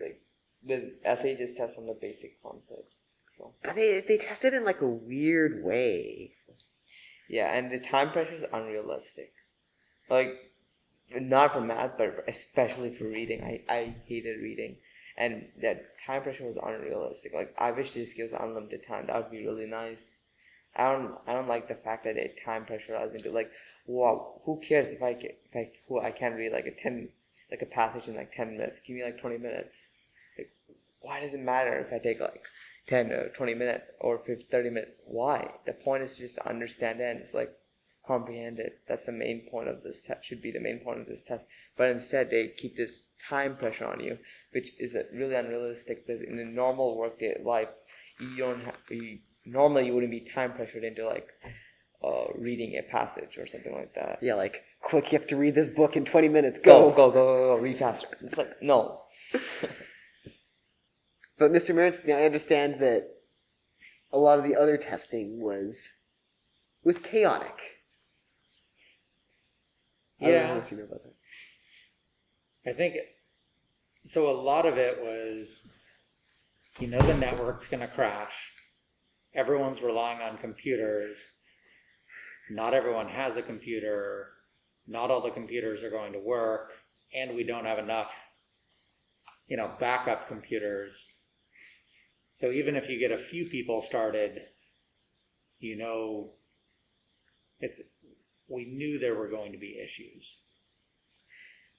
Like 0.00 0.20
the 0.66 0.94
essay 1.04 1.36
just 1.36 1.56
tests 1.56 1.78
on 1.78 1.86
the 1.86 1.96
basic 2.00 2.42
concepts. 2.42 3.12
So 3.36 3.52
But 3.62 3.74
they 3.74 4.00
they 4.00 4.16
test 4.18 4.44
it 4.44 4.54
in 4.54 4.64
like 4.64 4.80
a 4.80 4.86
weird 4.88 5.62
way. 5.64 6.32
yeah, 7.28 7.54
and 7.54 7.70
the 7.70 7.78
time 7.80 8.10
pressure 8.12 8.34
is 8.34 8.44
unrealistic. 8.52 9.32
Like 10.08 10.28
not 11.10 11.52
for 11.52 11.60
math, 11.60 11.98
but 11.98 12.24
especially 12.28 12.90
for 12.90 13.04
reading. 13.04 13.42
I 13.42 13.62
I 13.68 13.94
hated 14.06 14.40
reading. 14.40 14.76
And 15.16 15.46
that 15.62 15.98
time 16.04 16.22
pressure 16.22 16.44
was 16.44 16.56
unrealistic. 16.56 17.32
Like 17.32 17.54
I 17.58 17.70
wish 17.70 17.92
this 17.92 18.12
gives 18.12 18.32
unlimited 18.32 18.84
time. 18.86 19.06
That 19.06 19.16
would 19.16 19.30
be 19.30 19.46
really 19.46 19.66
nice. 19.66 20.22
I 20.76 20.92
don't 20.92 21.14
I 21.26 21.34
don't 21.34 21.48
like 21.48 21.68
the 21.68 21.74
fact 21.74 22.04
that 22.04 22.16
it 22.16 22.40
time 22.44 22.64
pressurized 22.64 23.14
into 23.14 23.30
like 23.30 23.50
who 23.86 24.60
cares 24.60 24.92
if 24.92 25.02
I 25.02 25.14
ca- 25.14 25.36
if 25.44 25.54
I 25.54 25.70
who 25.88 26.00
I 26.00 26.10
can 26.10 26.34
read 26.34 26.52
like 26.52 26.66
a 26.66 26.72
ten 26.72 27.10
like 27.50 27.62
a 27.62 27.66
passage 27.66 28.08
in 28.08 28.16
like 28.16 28.32
ten 28.34 28.56
minutes 28.56 28.80
give 28.80 28.96
me 28.96 29.04
like 29.04 29.20
twenty 29.20 29.38
minutes 29.38 29.92
like 30.36 30.50
why 31.00 31.20
does 31.20 31.32
it 31.32 31.40
matter 31.40 31.78
if 31.78 31.92
I 31.92 31.98
take 31.98 32.20
like 32.20 32.42
ten 32.88 33.12
or 33.12 33.28
twenty 33.28 33.54
minutes 33.54 33.88
or 34.00 34.18
50, 34.18 34.46
30 34.50 34.70
minutes 34.70 34.96
why 35.04 35.52
the 35.64 35.72
point 35.74 36.02
is 36.02 36.16
just 36.16 36.36
to 36.36 36.48
understand 36.48 37.00
it 37.00 37.04
and 37.04 37.20
just 37.20 37.34
like 37.34 37.54
comprehend 38.06 38.58
it 38.58 38.80
that's 38.86 39.06
the 39.06 39.12
main 39.12 39.46
point 39.50 39.68
of 39.68 39.82
this 39.82 40.02
test 40.02 40.24
should 40.24 40.42
be 40.42 40.50
the 40.52 40.60
main 40.60 40.78
point 40.80 41.00
of 41.00 41.06
this 41.06 41.24
test 41.24 41.44
but 41.76 41.88
instead 41.88 42.30
they 42.30 42.48
keep 42.48 42.76
this 42.76 43.08
time 43.28 43.56
pressure 43.56 43.86
on 43.86 44.00
you 44.00 44.18
which 44.52 44.70
is 44.78 44.94
a 44.94 45.04
really 45.12 45.34
unrealistic 45.34 46.06
because 46.06 46.22
in 46.22 46.38
a 46.38 46.44
normal 46.44 46.96
workday 46.96 47.34
life 47.42 47.68
you 48.20 48.36
don't 48.36 48.64
have 48.64 48.74
you, 48.90 49.18
normally 49.44 49.86
you 49.86 49.94
wouldn't 49.94 50.12
be 50.12 50.20
time 50.20 50.52
pressured 50.52 50.84
into 50.84 51.06
like 51.06 51.28
uh, 52.02 52.26
reading 52.34 52.78
a 52.78 52.82
passage 52.82 53.38
or 53.38 53.46
something 53.46 53.74
like 53.74 53.94
that. 53.94 54.18
Yeah, 54.20 54.34
like 54.34 54.62
quick, 54.82 55.10
you 55.10 55.18
have 55.18 55.26
to 55.28 55.36
read 55.36 55.54
this 55.54 55.68
book 55.68 55.96
in 55.96 56.04
twenty 56.04 56.28
minutes. 56.28 56.58
Go, 56.58 56.90
Go, 56.90 56.90
go, 56.90 57.10
go, 57.10 57.12
go, 57.12 57.56
go, 57.56 57.62
read 57.62 57.78
faster. 57.78 58.08
It's 58.20 58.36
like 58.36 58.60
no. 58.60 59.00
But 61.36 61.52
Mr. 61.52 61.74
Merenstein, 61.74 62.16
I 62.16 62.26
understand 62.26 62.76
that 62.80 63.08
a 64.12 64.18
lot 64.18 64.38
of 64.38 64.44
the 64.44 64.54
other 64.54 64.76
testing 64.76 65.42
was 65.42 65.88
was 66.84 66.98
chaotic. 66.98 67.73
I 70.24 70.30
don't 70.30 70.46
know 70.48 70.54
Yeah. 70.54 70.58
what 70.58 70.70
you 70.70 70.76
know 70.78 70.84
about 70.84 71.02
that. 71.04 72.70
I 72.70 72.72
think 72.74 72.96
so. 74.06 74.30
A 74.30 74.40
lot 74.40 74.66
of 74.66 74.78
it 74.78 75.02
was, 75.02 75.54
you 76.80 76.88
know, 76.88 76.98
the 76.98 77.16
network's 77.18 77.66
going 77.66 77.80
to 77.80 77.88
crash. 77.88 78.32
Everyone's 79.34 79.82
relying 79.82 80.20
on 80.20 80.38
computers. 80.38 81.18
Not 82.50 82.74
everyone 82.74 83.08
has 83.08 83.36
a 83.36 83.42
computer. 83.42 84.28
Not 84.86 85.10
all 85.10 85.22
the 85.22 85.30
computers 85.30 85.82
are 85.82 85.90
going 85.90 86.12
to 86.12 86.20
work, 86.20 86.72
and 87.14 87.34
we 87.34 87.44
don't 87.44 87.64
have 87.64 87.78
enough, 87.78 88.10
you 89.46 89.56
know, 89.56 89.72
backup 89.80 90.28
computers. 90.28 91.06
So 92.34 92.50
even 92.50 92.76
if 92.76 92.88
you 92.88 92.98
get 92.98 93.12
a 93.12 93.22
few 93.22 93.46
people 93.46 93.82
started, 93.82 94.40
you 95.58 95.76
know, 95.76 96.32
it's 97.60 97.80
we 98.48 98.64
knew 98.64 98.98
there 98.98 99.14
were 99.14 99.28
going 99.28 99.52
to 99.52 99.58
be 99.58 99.80
issues. 99.82 100.36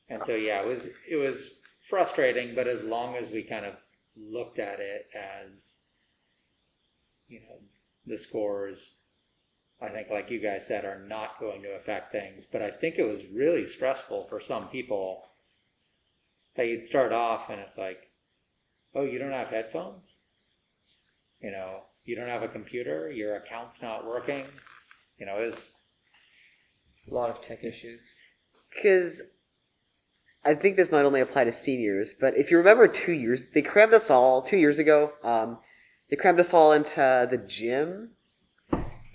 And 0.10 0.24
so 0.24 0.36
yeah, 0.36 0.62
it 0.62 0.68
was 0.68 0.90
it 1.10 1.16
was 1.16 1.56
frustrating, 1.90 2.56
but 2.56 2.68
as 2.68 2.84
long 2.84 3.16
as 3.16 3.30
we 3.30 3.44
kind 3.44 3.66
of 3.66 3.76
looked 4.16 4.60
at 4.60 4.80
it 4.80 5.08
as 5.16 5.76
you 7.28 7.40
know, 7.42 7.58
the 8.06 8.18
scores 8.18 9.02
I 9.82 9.90
think 9.90 10.10
like 10.10 10.32
you 10.32 10.40
guys 10.40 10.66
said 10.66 10.86
are 10.86 11.04
not 11.06 11.40
going 11.40 11.62
to 11.64 11.76
affect 11.76 12.12
things, 12.12 12.46
but 12.50 12.62
I 12.62 12.72
think 12.72 12.96
it 12.98 13.04
was 13.04 13.26
really 13.34 13.68
stressful 13.68 14.28
for 14.30 14.40
some 14.40 14.70
people 14.70 15.24
that 16.56 16.68
you'd 16.68 16.86
start 16.86 17.12
off 17.12 17.50
and 17.50 17.60
it's 17.60 17.78
like, 17.78 18.10
"Oh, 18.94 19.04
you 19.04 19.20
don't 19.20 19.32
have 19.32 19.50
headphones?" 19.50 20.16
You 21.42 21.52
know, 21.52 21.82
you 22.06 22.16
don't 22.16 22.30
have 22.30 22.44
a 22.44 22.48
computer, 22.48 23.12
your 23.12 23.36
account's 23.36 23.82
not 23.82 24.06
working. 24.06 24.46
You 25.18 25.26
know, 25.26 25.42
it 25.42 25.48
was 25.48 25.68
A 27.10 27.14
lot 27.14 27.30
of 27.30 27.42
tech 27.42 27.64
issues. 27.64 28.16
Because 28.70 29.22
I 30.44 30.54
think 30.54 30.76
this 30.76 30.92
might 30.92 31.06
only 31.06 31.22
apply 31.22 31.46
to 31.46 31.52
seniors, 31.52 32.14
but 32.20 32.38
if 32.38 32.52
you 32.52 32.58
remember 32.58 32.88
two 32.88 33.14
years, 33.14 33.48
they 33.48 33.62
crammed 33.62 33.94
us 33.94 34.10
all, 34.10 34.42
two 34.42 34.58
years 34.58 34.80
ago, 34.80 35.14
um, 35.24 35.58
they 36.10 36.16
crammed 36.16 36.40
us 36.40 36.54
all 36.54 36.72
into 36.72 37.28
the 37.30 37.38
gym. 37.38 38.12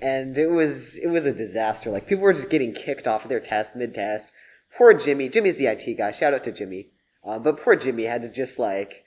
And 0.03 0.39
it 0.39 0.51
was 0.51 0.97
it 0.97 1.09
was 1.09 1.27
a 1.27 1.33
disaster. 1.33 1.91
Like 1.91 2.07
people 2.07 2.25
were 2.25 2.33
just 2.33 2.49
getting 2.49 2.73
kicked 2.73 3.07
off 3.07 3.25
of 3.25 3.29
their 3.29 3.39
test 3.39 3.77
mid 3.77 3.95
test. 3.95 4.33
Poor 4.77 4.95
Jimmy. 4.95 5.29
Jimmy's 5.29 5.57
the 5.57 5.67
IT 5.67 5.99
guy. 5.99 6.11
Shout 6.11 6.33
out 6.33 6.43
to 6.45 6.53
Jimmy. 6.53 6.89
Um, 7.23 7.43
but 7.43 7.61
poor 7.61 7.77
Jimmy 7.77 8.05
had 8.05 8.23
to 8.23 8.33
just 8.33 8.59
like 8.59 9.05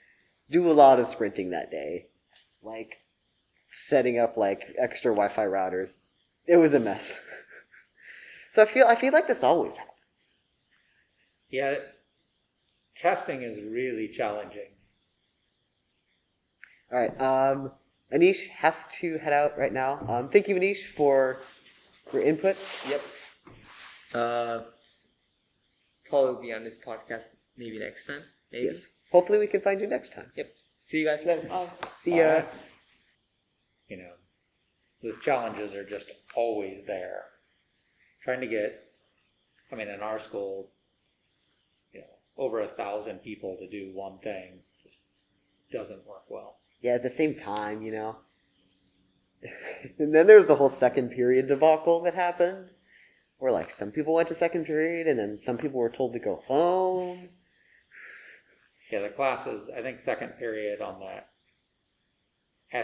do 0.48 0.70
a 0.70 0.72
lot 0.72 1.00
of 1.00 1.08
sprinting 1.08 1.50
that 1.50 1.70
day, 1.70 2.06
like 2.62 2.98
setting 3.54 4.20
up 4.20 4.36
like 4.36 4.72
extra 4.78 5.10
Wi-Fi 5.10 5.44
routers. 5.44 5.98
It 6.46 6.58
was 6.58 6.74
a 6.74 6.80
mess. 6.80 7.20
so 8.54 8.62
I 8.62 8.66
feel 8.66 8.86
I 8.86 8.94
feel 8.94 9.12
like 9.12 9.26
this 9.26 9.42
always 9.42 9.74
happens. 9.74 10.36
Yeah, 11.50 11.74
testing 12.94 13.42
is 13.42 13.58
really 13.60 14.06
challenging. 14.06 14.70
All 16.92 17.00
right. 17.00 17.20
Um, 17.20 17.72
Anish 18.12 18.46
has 18.50 18.86
to 19.00 19.18
head 19.18 19.32
out 19.32 19.58
right 19.58 19.72
now. 19.72 19.98
Um, 20.08 20.28
thank 20.28 20.46
you, 20.46 20.54
Anish, 20.54 20.86
for 20.94 21.38
your 22.12 22.22
input. 22.22 22.56
Yep. 22.88 23.02
Uh, 24.14 24.60
probably 26.08 26.46
be 26.46 26.52
on 26.52 26.62
this 26.62 26.76
podcast 26.76 27.34
maybe 27.56 27.80
next 27.80 28.06
time. 28.06 28.22
Maybe. 28.52 28.66
Yes. 28.66 28.86
Hopefully, 29.10 29.40
we 29.40 29.48
can 29.48 29.62
find 29.62 29.80
you 29.80 29.88
next 29.88 30.12
time. 30.12 30.30
Yep. 30.36 30.54
See 30.78 30.98
you 30.98 31.06
guys 31.06 31.26
later. 31.26 31.48
Bye. 31.48 31.66
See 31.92 32.18
ya. 32.18 32.42
Bye. 32.42 32.44
you 33.88 33.96
know, 33.96 34.12
those 35.02 35.18
challenges 35.18 35.74
are 35.74 35.84
just 35.84 36.12
always 36.36 36.84
there. 36.84 37.33
Trying 38.24 38.40
to 38.40 38.46
get, 38.46 38.82
I 39.70 39.74
mean, 39.74 39.88
in 39.88 40.00
our 40.00 40.18
school, 40.18 40.70
you 41.92 42.00
know, 42.00 42.42
over 42.42 42.62
a 42.62 42.68
thousand 42.68 43.18
people 43.18 43.58
to 43.58 43.68
do 43.68 43.92
one 43.92 44.18
thing 44.20 44.60
just 44.82 44.98
doesn't 45.70 46.06
work 46.06 46.24
well. 46.30 46.56
Yeah, 46.80 46.92
at 46.92 47.02
the 47.02 47.10
same 47.10 47.34
time, 47.34 47.82
you 47.82 47.92
know. 47.92 48.16
and 49.98 50.14
then 50.14 50.26
there's 50.26 50.46
the 50.46 50.56
whole 50.56 50.70
second 50.70 51.10
period 51.10 51.48
debacle 51.48 52.00
that 52.02 52.14
happened, 52.14 52.70
where 53.36 53.52
like 53.52 53.70
some 53.70 53.92
people 53.92 54.14
went 54.14 54.28
to 54.28 54.34
second 54.34 54.64
period, 54.64 55.06
and 55.06 55.18
then 55.18 55.36
some 55.36 55.58
people 55.58 55.78
were 55.78 55.90
told 55.90 56.14
to 56.14 56.18
go 56.18 56.36
home. 56.46 57.28
Yeah, 58.90 59.02
the 59.02 59.10
classes, 59.10 59.68
I 59.76 59.82
think 59.82 60.00
second 60.00 60.30
period 60.38 60.80
on 60.80 61.00
that 61.00 61.28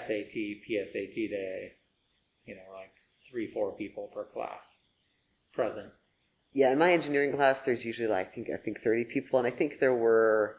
SAT, 0.03 0.35
PSAT 0.35 1.15
day, 1.15 1.73
you 2.45 2.57
know, 2.57 2.75
like 2.75 2.93
three, 3.31 3.51
four 3.51 3.73
people 3.73 4.11
per 4.13 4.25
class 4.25 4.81
present. 5.53 5.89
Yeah, 6.53 6.73
in 6.73 6.79
my 6.79 6.93
engineering 6.93 7.33
class, 7.35 7.63
there's 7.63 7.85
usually 7.85 8.09
like 8.09 8.29
I 8.29 8.35
think 8.35 8.49
I 8.53 8.57
think 8.57 8.83
30 8.83 9.05
people, 9.05 9.39
and 9.39 9.47
I 9.47 9.51
think 9.51 9.79
there 9.79 9.95
were 9.95 10.57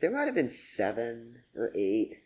there 0.00 0.10
might 0.10 0.26
have 0.26 0.34
been 0.34 0.48
seven 0.48 1.36
or 1.56 1.70
eight. 1.74 2.18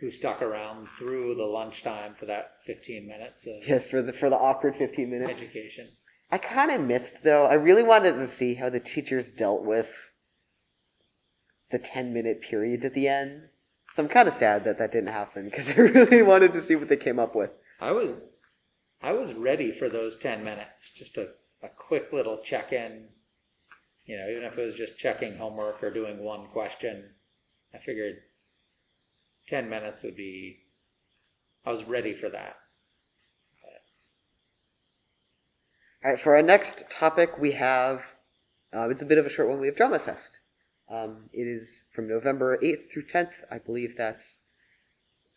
Who 0.00 0.10
stuck 0.10 0.42
around 0.42 0.88
through 0.98 1.36
the 1.36 1.44
lunchtime 1.44 2.14
for 2.18 2.26
that 2.26 2.56
15 2.66 3.06
minutes 3.06 3.46
of 3.46 3.66
Yes, 3.66 3.86
for 3.86 4.02
the 4.02 4.12
for 4.12 4.28
the 4.28 4.36
awkward 4.36 4.76
15 4.76 5.08
minutes. 5.10 5.32
education. 5.32 5.88
I 6.30 6.38
kind 6.38 6.70
of 6.70 6.80
missed 6.80 7.22
though. 7.22 7.46
I 7.46 7.54
really 7.54 7.82
wanted 7.84 8.14
to 8.16 8.26
see 8.26 8.54
how 8.54 8.68
the 8.68 8.80
teachers 8.80 9.30
dealt 9.30 9.62
with 9.64 9.88
the 11.70 11.78
10 11.78 12.12
minute 12.12 12.42
periods 12.42 12.84
at 12.84 12.92
the 12.92 13.08
end. 13.08 13.48
So 13.92 14.02
I'm 14.02 14.08
kind 14.08 14.26
of 14.28 14.34
sad 14.34 14.64
that 14.64 14.78
that 14.78 14.92
didn't 14.92 15.12
happen 15.12 15.44
because 15.46 15.68
I 15.76 15.80
really 15.80 16.22
wanted 16.22 16.52
to 16.54 16.60
see 16.60 16.74
what 16.76 16.88
they 16.88 16.96
came 16.96 17.18
up 17.18 17.34
with. 17.34 17.50
I 17.80 17.92
was 17.92 18.10
I 19.04 19.12
was 19.12 19.34
ready 19.34 19.70
for 19.70 19.90
those 19.90 20.16
10 20.16 20.42
minutes, 20.42 20.90
just 20.96 21.18
a, 21.18 21.28
a 21.62 21.68
quick 21.68 22.08
little 22.10 22.38
check 22.42 22.72
in. 22.72 23.04
You 24.06 24.16
know, 24.16 24.30
even 24.30 24.44
if 24.44 24.56
it 24.56 24.64
was 24.64 24.74
just 24.74 24.98
checking 24.98 25.36
homework 25.36 25.82
or 25.82 25.90
doing 25.90 26.24
one 26.24 26.46
question, 26.46 27.04
I 27.74 27.78
figured 27.84 28.16
10 29.48 29.68
minutes 29.68 30.02
would 30.04 30.16
be, 30.16 30.60
I 31.66 31.70
was 31.70 31.84
ready 31.84 32.14
for 32.14 32.30
that. 32.30 32.56
All 36.02 36.10
right, 36.10 36.20
for 36.20 36.36
our 36.36 36.42
next 36.42 36.90
topic, 36.90 37.38
we 37.38 37.52
have 37.52 38.04
uh, 38.74 38.88
it's 38.88 39.02
a 39.02 39.06
bit 39.06 39.18
of 39.18 39.26
a 39.26 39.30
short 39.30 39.50
one. 39.50 39.60
We 39.60 39.66
have 39.66 39.76
Drama 39.76 39.98
Fest. 39.98 40.38
Um, 40.90 41.28
it 41.32 41.46
is 41.46 41.84
from 41.92 42.08
November 42.08 42.58
8th 42.58 42.90
through 42.90 43.06
10th. 43.06 43.32
I 43.50 43.58
believe 43.58 43.96
that's 43.98 44.40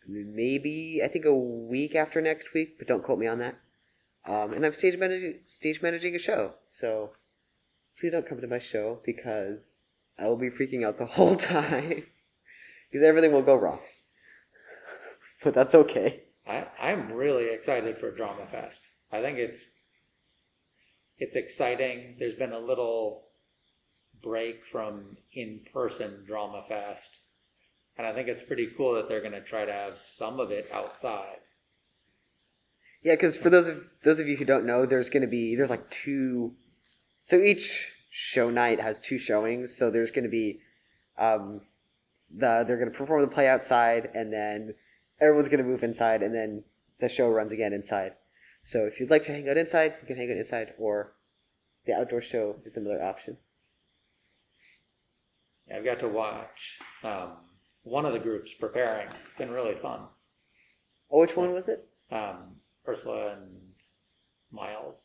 maybe 0.08 1.00
I 1.04 1.08
think 1.08 1.24
a 1.24 1.34
week 1.34 1.94
after 1.94 2.20
next 2.20 2.54
week, 2.54 2.78
but 2.78 2.88
don't 2.88 3.04
quote 3.04 3.18
me 3.18 3.26
on 3.26 3.38
that. 3.38 3.58
Um, 4.26 4.52
and 4.52 4.64
I'm 4.64 4.74
stage 4.74 4.98
managing 4.98 5.40
stage 5.46 5.80
managing 5.82 6.14
a 6.14 6.18
show, 6.18 6.54
so 6.66 7.12
please 7.98 8.12
don't 8.12 8.26
come 8.26 8.40
to 8.40 8.46
my 8.46 8.58
show 8.58 9.00
because 9.04 9.74
I 10.18 10.26
will 10.26 10.36
be 10.36 10.50
freaking 10.50 10.84
out 10.84 10.98
the 10.98 11.06
whole 11.16 11.36
time 11.36 12.04
because 12.90 13.06
everything 13.06 13.32
will 13.32 13.42
go 13.42 13.54
wrong. 13.54 13.80
but 15.44 15.54
that's 15.54 15.74
okay. 15.74 16.22
I, 16.46 16.66
I'm 16.80 17.12
really 17.12 17.50
excited 17.52 17.98
for 17.98 18.10
Drama 18.10 18.46
Fest. 18.50 18.80
I 19.12 19.20
think 19.20 19.38
it's 19.38 19.68
it's 21.18 21.36
exciting. 21.36 22.16
There's 22.18 22.34
been 22.34 22.52
a 22.52 22.58
little 22.58 23.24
break 24.22 24.60
from 24.70 25.16
in-person 25.32 26.24
Drama 26.26 26.64
Fest, 26.68 27.18
and 27.98 28.06
I 28.06 28.14
think 28.14 28.28
it's 28.28 28.42
pretty 28.42 28.68
cool 28.76 28.94
that 28.94 29.08
they're 29.08 29.20
going 29.20 29.32
to 29.32 29.42
try 29.42 29.64
to 29.64 29.72
have 29.72 29.98
some 29.98 30.38
of 30.38 30.52
it 30.52 30.70
outside. 30.72 31.38
Yeah, 33.02 33.14
because 33.14 33.36
for 33.36 33.50
those 33.50 33.66
of 33.66 33.84
those 34.04 34.18
of 34.18 34.26
you 34.26 34.36
who 34.36 34.44
don't 34.44 34.64
know, 34.64 34.86
there's 34.86 35.10
going 35.10 35.22
to 35.22 35.28
be 35.28 35.54
there's 35.56 35.70
like 35.70 35.90
two. 35.90 36.54
So 37.24 37.36
each 37.36 37.92
show 38.10 38.50
night 38.50 38.80
has 38.80 39.00
two 39.00 39.18
showings. 39.18 39.76
So 39.76 39.90
there's 39.90 40.10
going 40.10 40.24
to 40.24 40.30
be, 40.30 40.60
um, 41.18 41.60
the 42.34 42.64
they're 42.66 42.78
going 42.78 42.90
to 42.90 42.96
perform 42.96 43.22
the 43.22 43.28
play 43.28 43.48
outside, 43.48 44.10
and 44.14 44.32
then 44.32 44.74
everyone's 45.20 45.48
going 45.48 45.62
to 45.62 45.68
move 45.68 45.82
inside, 45.82 46.22
and 46.22 46.34
then 46.34 46.64
the 47.00 47.08
show 47.08 47.28
runs 47.28 47.52
again 47.52 47.72
inside. 47.72 48.12
So 48.62 48.84
if 48.84 48.98
you'd 48.98 49.10
like 49.10 49.22
to 49.24 49.32
hang 49.32 49.48
out 49.48 49.56
inside, 49.56 49.94
you 50.00 50.06
can 50.06 50.16
hang 50.16 50.30
out 50.30 50.36
inside, 50.36 50.74
or 50.78 51.12
the 51.86 51.94
outdoor 51.94 52.22
show 52.22 52.56
is 52.64 52.76
another 52.76 53.02
option. 53.02 53.38
I've 55.74 55.84
got 55.84 56.00
to 56.00 56.08
watch 56.08 56.78
um, 57.04 57.32
one 57.88 58.06
of 58.06 58.12
the 58.12 58.18
groups 58.18 58.52
preparing. 58.58 59.08
It's 59.08 59.38
been 59.38 59.50
really 59.50 59.76
fun. 59.76 60.00
Oh, 61.10 61.20
which 61.20 61.36
one 61.36 61.52
was 61.52 61.68
it? 61.68 61.88
Um, 62.10 62.56
Ursula 62.86 63.32
and 63.34 63.60
Miles. 64.50 65.02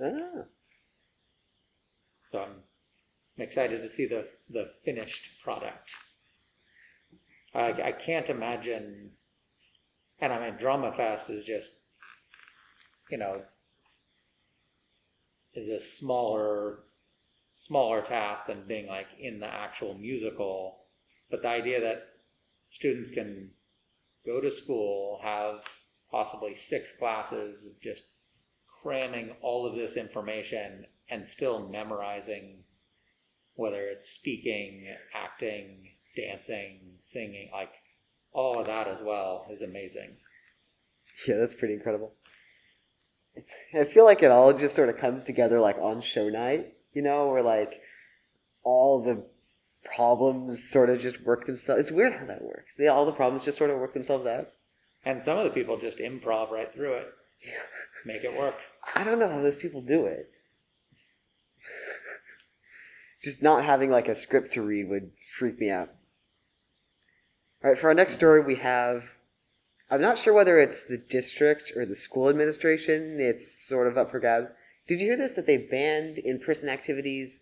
Ah, 0.00 0.44
So 2.30 2.38
I'm 2.40 2.52
I'm 3.38 3.44
excited 3.44 3.82
to 3.82 3.88
see 3.88 4.06
the, 4.06 4.26
the 4.50 4.70
finished 4.84 5.40
product. 5.44 5.92
I, 7.54 7.70
I 7.82 7.92
can't 7.92 8.28
imagine, 8.28 9.10
and 10.20 10.32
I 10.32 10.50
mean, 10.50 10.58
Drama 10.58 10.92
Fest 10.96 11.30
is 11.30 11.44
just, 11.44 11.70
you 13.10 13.16
know, 13.16 13.42
is 15.54 15.68
a 15.68 15.78
smaller, 15.78 16.80
smaller 17.56 18.02
task 18.02 18.46
than 18.46 18.66
being 18.66 18.88
like 18.88 19.06
in 19.20 19.38
the 19.38 19.46
actual 19.46 19.94
musical. 19.94 20.77
But 21.30 21.42
the 21.42 21.48
idea 21.48 21.80
that 21.80 22.02
students 22.68 23.10
can 23.10 23.50
go 24.24 24.40
to 24.40 24.50
school, 24.50 25.20
have 25.22 25.60
possibly 26.10 26.54
six 26.54 26.92
classes, 26.98 27.66
of 27.66 27.80
just 27.80 28.04
cramming 28.82 29.32
all 29.42 29.66
of 29.66 29.76
this 29.76 29.96
information 29.96 30.86
and 31.10 31.26
still 31.26 31.68
memorizing 31.68 32.64
whether 33.54 33.82
it's 33.82 34.08
speaking, 34.08 34.86
acting, 35.14 35.88
dancing, 36.16 36.78
singing, 37.00 37.50
like 37.52 37.72
all 38.32 38.60
of 38.60 38.66
that 38.66 38.86
as 38.86 39.02
well 39.02 39.46
is 39.50 39.62
amazing. 39.62 40.16
yeah, 41.26 41.36
that's 41.36 41.54
pretty 41.54 41.74
incredible. 41.74 42.14
I 43.74 43.84
feel 43.84 44.04
like 44.04 44.22
it 44.22 44.30
all 44.30 44.52
just 44.52 44.74
sort 44.76 44.88
of 44.88 44.98
comes 44.98 45.24
together 45.24 45.60
like 45.60 45.78
on 45.78 46.00
show 46.00 46.28
night, 46.28 46.74
you 46.92 47.02
know, 47.02 47.28
where 47.28 47.42
like 47.42 47.80
all 48.62 49.02
the 49.02 49.24
problems 49.84 50.68
sort 50.68 50.90
of 50.90 51.00
just 51.00 51.22
work 51.24 51.46
themselves. 51.46 51.80
It's 51.80 51.90
weird 51.90 52.14
how 52.14 52.26
that 52.26 52.42
works. 52.42 52.76
They, 52.76 52.88
all 52.88 53.06
the 53.06 53.12
problems 53.12 53.44
just 53.44 53.58
sort 53.58 53.70
of 53.70 53.78
work 53.78 53.94
themselves 53.94 54.26
out. 54.26 54.48
And 55.04 55.22
some 55.22 55.38
of 55.38 55.44
the 55.44 55.50
people 55.50 55.78
just 55.78 55.98
improv 55.98 56.50
right 56.50 56.72
through 56.72 56.94
it, 56.94 57.06
make 58.04 58.24
it 58.24 58.36
work. 58.36 58.56
I 58.94 59.04
don't 59.04 59.18
know 59.18 59.28
how 59.28 59.42
those 59.42 59.56
people 59.56 59.80
do 59.80 60.06
it. 60.06 60.30
just 63.22 63.42
not 63.42 63.64
having 63.64 63.90
like 63.90 64.08
a 64.08 64.16
script 64.16 64.52
to 64.54 64.62
read 64.62 64.88
would 64.88 65.12
freak 65.38 65.58
me 65.58 65.70
out. 65.70 65.90
All 67.62 67.70
right, 67.70 67.78
for 67.78 67.88
our 67.88 67.94
next 67.94 68.14
story, 68.14 68.40
we 68.40 68.56
have. 68.56 69.04
I'm 69.90 70.00
not 70.00 70.18
sure 70.18 70.34
whether 70.34 70.58
it's 70.58 70.86
the 70.86 70.98
district 70.98 71.72
or 71.74 71.86
the 71.86 71.96
school 71.96 72.28
administration. 72.28 73.18
It's 73.18 73.66
sort 73.66 73.88
of 73.88 73.96
up 73.96 74.10
for 74.10 74.20
grabs. 74.20 74.52
Did 74.86 75.00
you 75.00 75.06
hear 75.06 75.16
this? 75.16 75.34
That 75.34 75.46
they 75.46 75.56
banned 75.56 76.18
in-person 76.18 76.68
activities 76.68 77.40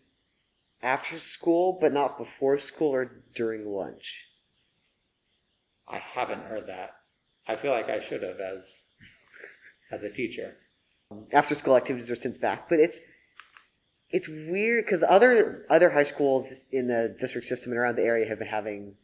after 0.87 1.18
school, 1.18 1.77
but 1.81 1.92
not 1.92 2.16
before 2.16 2.59
school 2.59 2.94
or 2.94 3.25
during 3.35 3.66
lunch. 3.66 4.29
I 5.88 5.99
haven't 5.99 6.44
heard 6.44 6.68
that. 6.68 6.90
I 7.49 7.57
feel 7.57 7.72
like 7.72 7.88
I 7.88 8.01
should 8.01 8.22
have 8.22 8.38
as 8.40 8.85
as 9.90 10.05
a 10.05 10.11
teacher. 10.11 10.57
after 11.33 11.55
school 11.55 11.77
activities 11.77 12.11
are 12.11 12.16
since 12.16 12.38
back, 12.38 12.68
but 12.68 12.79
it's 12.79 12.99
it's 14.11 14.29
weird 14.29 14.85
because 14.85 15.03
other 15.03 15.66
other 15.68 15.90
high 15.90 16.05
schools 16.05 16.66
in 16.70 16.87
the 16.87 17.14
district 17.18 17.49
system 17.49 17.72
and 17.72 17.81
around 17.81 17.96
the 17.96 18.03
area 18.03 18.29
have 18.29 18.38
been 18.38 18.49
having 18.49 18.94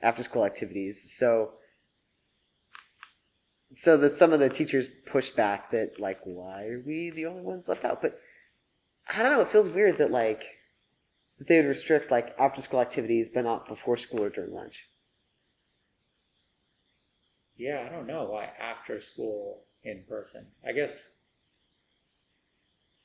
after 0.00 0.22
school 0.22 0.44
activities. 0.44 1.12
So 1.16 1.54
so 3.74 3.96
that 3.96 4.10
some 4.10 4.32
of 4.32 4.38
the 4.38 4.48
teachers 4.48 4.88
pushed 5.06 5.34
back 5.34 5.72
that 5.72 5.98
like 5.98 6.20
why 6.24 6.66
are 6.66 6.82
we 6.86 7.10
the 7.10 7.26
only 7.26 7.42
ones 7.42 7.66
left 7.68 7.84
out? 7.84 8.02
But 8.02 8.20
I 9.08 9.20
don't 9.20 9.32
know. 9.32 9.40
It 9.40 9.50
feels 9.50 9.68
weird 9.68 9.98
that 9.98 10.12
like 10.12 10.44
that 11.42 11.48
they 11.48 11.60
would 11.60 11.68
restrict 11.68 12.10
like 12.10 12.34
after 12.38 12.62
school 12.62 12.80
activities, 12.80 13.28
but 13.28 13.42
not 13.42 13.66
before 13.66 13.96
school 13.96 14.22
or 14.22 14.30
during 14.30 14.54
lunch. 14.54 14.84
Yeah, 17.56 17.84
I 17.84 17.92
don't 17.92 18.06
know 18.06 18.24
why 18.24 18.44
after 18.60 19.00
school 19.00 19.64
in 19.82 20.04
person. 20.08 20.46
I 20.66 20.72
guess. 20.72 20.98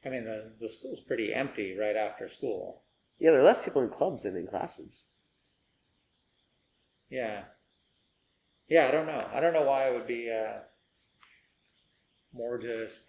I 0.06 0.10
mean, 0.10 0.24
the 0.24 0.54
the 0.62 0.70
school's 0.70 1.02
pretty 1.02 1.34
empty 1.34 1.76
right 1.78 1.96
after 1.96 2.30
school. 2.30 2.84
Yeah, 3.20 3.32
there 3.32 3.42
are 3.42 3.46
less 3.46 3.64
people 3.64 3.82
in 3.82 3.90
clubs 3.90 4.22
than 4.22 4.38
in 4.38 4.46
classes. 4.46 5.04
Yeah. 7.10 7.44
Yeah, 8.70 8.88
I 8.88 8.92
don't 8.92 9.08
know. 9.08 9.28
I 9.34 9.40
don't 9.40 9.54
know 9.54 9.64
why 9.64 9.90
it 9.90 9.94
would 9.94 10.08
be 10.08 10.30
uh, 10.30 10.60
more 12.34 12.60
just 12.60 13.02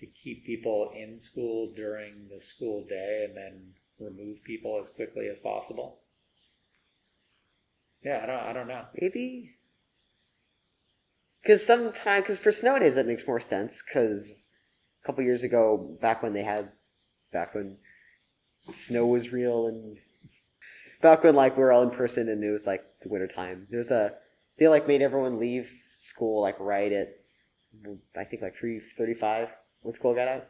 to 0.00 0.06
keep 0.06 0.44
people 0.44 0.92
in 0.96 1.18
school 1.18 1.72
during 1.76 2.28
the 2.34 2.40
school 2.40 2.84
day 2.88 3.26
and 3.28 3.36
then 3.36 3.74
remove 3.98 4.42
people 4.44 4.78
as 4.80 4.90
quickly 4.90 5.28
as 5.28 5.38
possible. 5.38 5.98
Yeah, 8.02 8.20
I 8.22 8.26
don't. 8.26 8.40
I 8.40 8.52
don't 8.52 8.68
know. 8.68 8.84
Maybe. 9.00 9.56
Because 11.42 11.64
sometimes, 11.64 12.22
because 12.22 12.38
for 12.38 12.52
snow 12.52 12.78
days 12.78 12.94
that 12.94 13.06
makes 13.06 13.26
more 13.26 13.40
sense. 13.40 13.82
Because 13.82 14.46
a 15.02 15.06
couple 15.06 15.22
years 15.22 15.42
ago, 15.42 15.98
back 16.00 16.22
when 16.22 16.32
they 16.32 16.42
had, 16.42 16.70
back 17.32 17.54
when 17.54 17.76
snow 18.72 19.06
was 19.06 19.32
real 19.32 19.66
and 19.66 19.98
back 21.02 21.24
when 21.24 21.34
like 21.34 21.56
we 21.56 21.62
were 21.62 21.72
all 21.72 21.82
in 21.82 21.90
person 21.90 22.28
and 22.28 22.42
it 22.42 22.50
was 22.50 22.66
like 22.66 22.84
the 23.02 23.08
winter 23.08 23.28
time, 23.28 23.66
there 23.70 23.78
was 23.78 23.90
a 23.90 24.14
they 24.58 24.68
like 24.68 24.88
made 24.88 25.02
everyone 25.02 25.38
leave 25.38 25.70
school 25.94 26.40
like 26.40 26.58
right 26.58 26.92
at 26.92 27.16
I 28.16 28.24
think 28.24 28.42
like 28.42 28.56
three 28.56 28.80
thirty 28.96 29.14
five 29.14 29.48
when 29.82 29.92
school 29.92 30.14
got 30.14 30.28
out, 30.28 30.46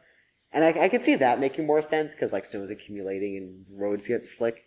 and 0.51 0.63
I, 0.63 0.69
I 0.85 0.89
could 0.89 1.03
see 1.03 1.15
that 1.15 1.39
making 1.39 1.65
more 1.65 1.81
sense 1.81 2.13
because 2.13 2.31
like 2.31 2.45
snow 2.45 2.63
is 2.63 2.69
accumulating 2.69 3.37
and 3.37 3.65
roads 3.69 4.07
get 4.07 4.25
slick. 4.25 4.65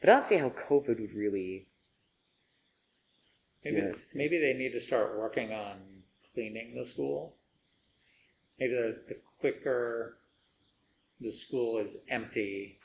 But 0.00 0.10
I 0.10 0.12
don't 0.14 0.24
see 0.24 0.36
how 0.36 0.50
COVID 0.50 1.00
would 1.00 1.14
really. 1.14 1.68
Maybe 3.64 3.78
Yeah. 3.78 3.92
maybe 4.14 4.38
they 4.38 4.52
need 4.52 4.72
to 4.72 4.80
start 4.80 5.18
working 5.18 5.52
on 5.52 5.78
cleaning 6.34 6.74
the 6.76 6.84
school. 6.84 7.36
Maybe 8.58 8.74
the, 8.74 8.98
the 9.08 9.16
quicker 9.40 10.18
the 11.20 11.32
school 11.32 11.78
is 11.78 11.96
empty, 12.08 12.78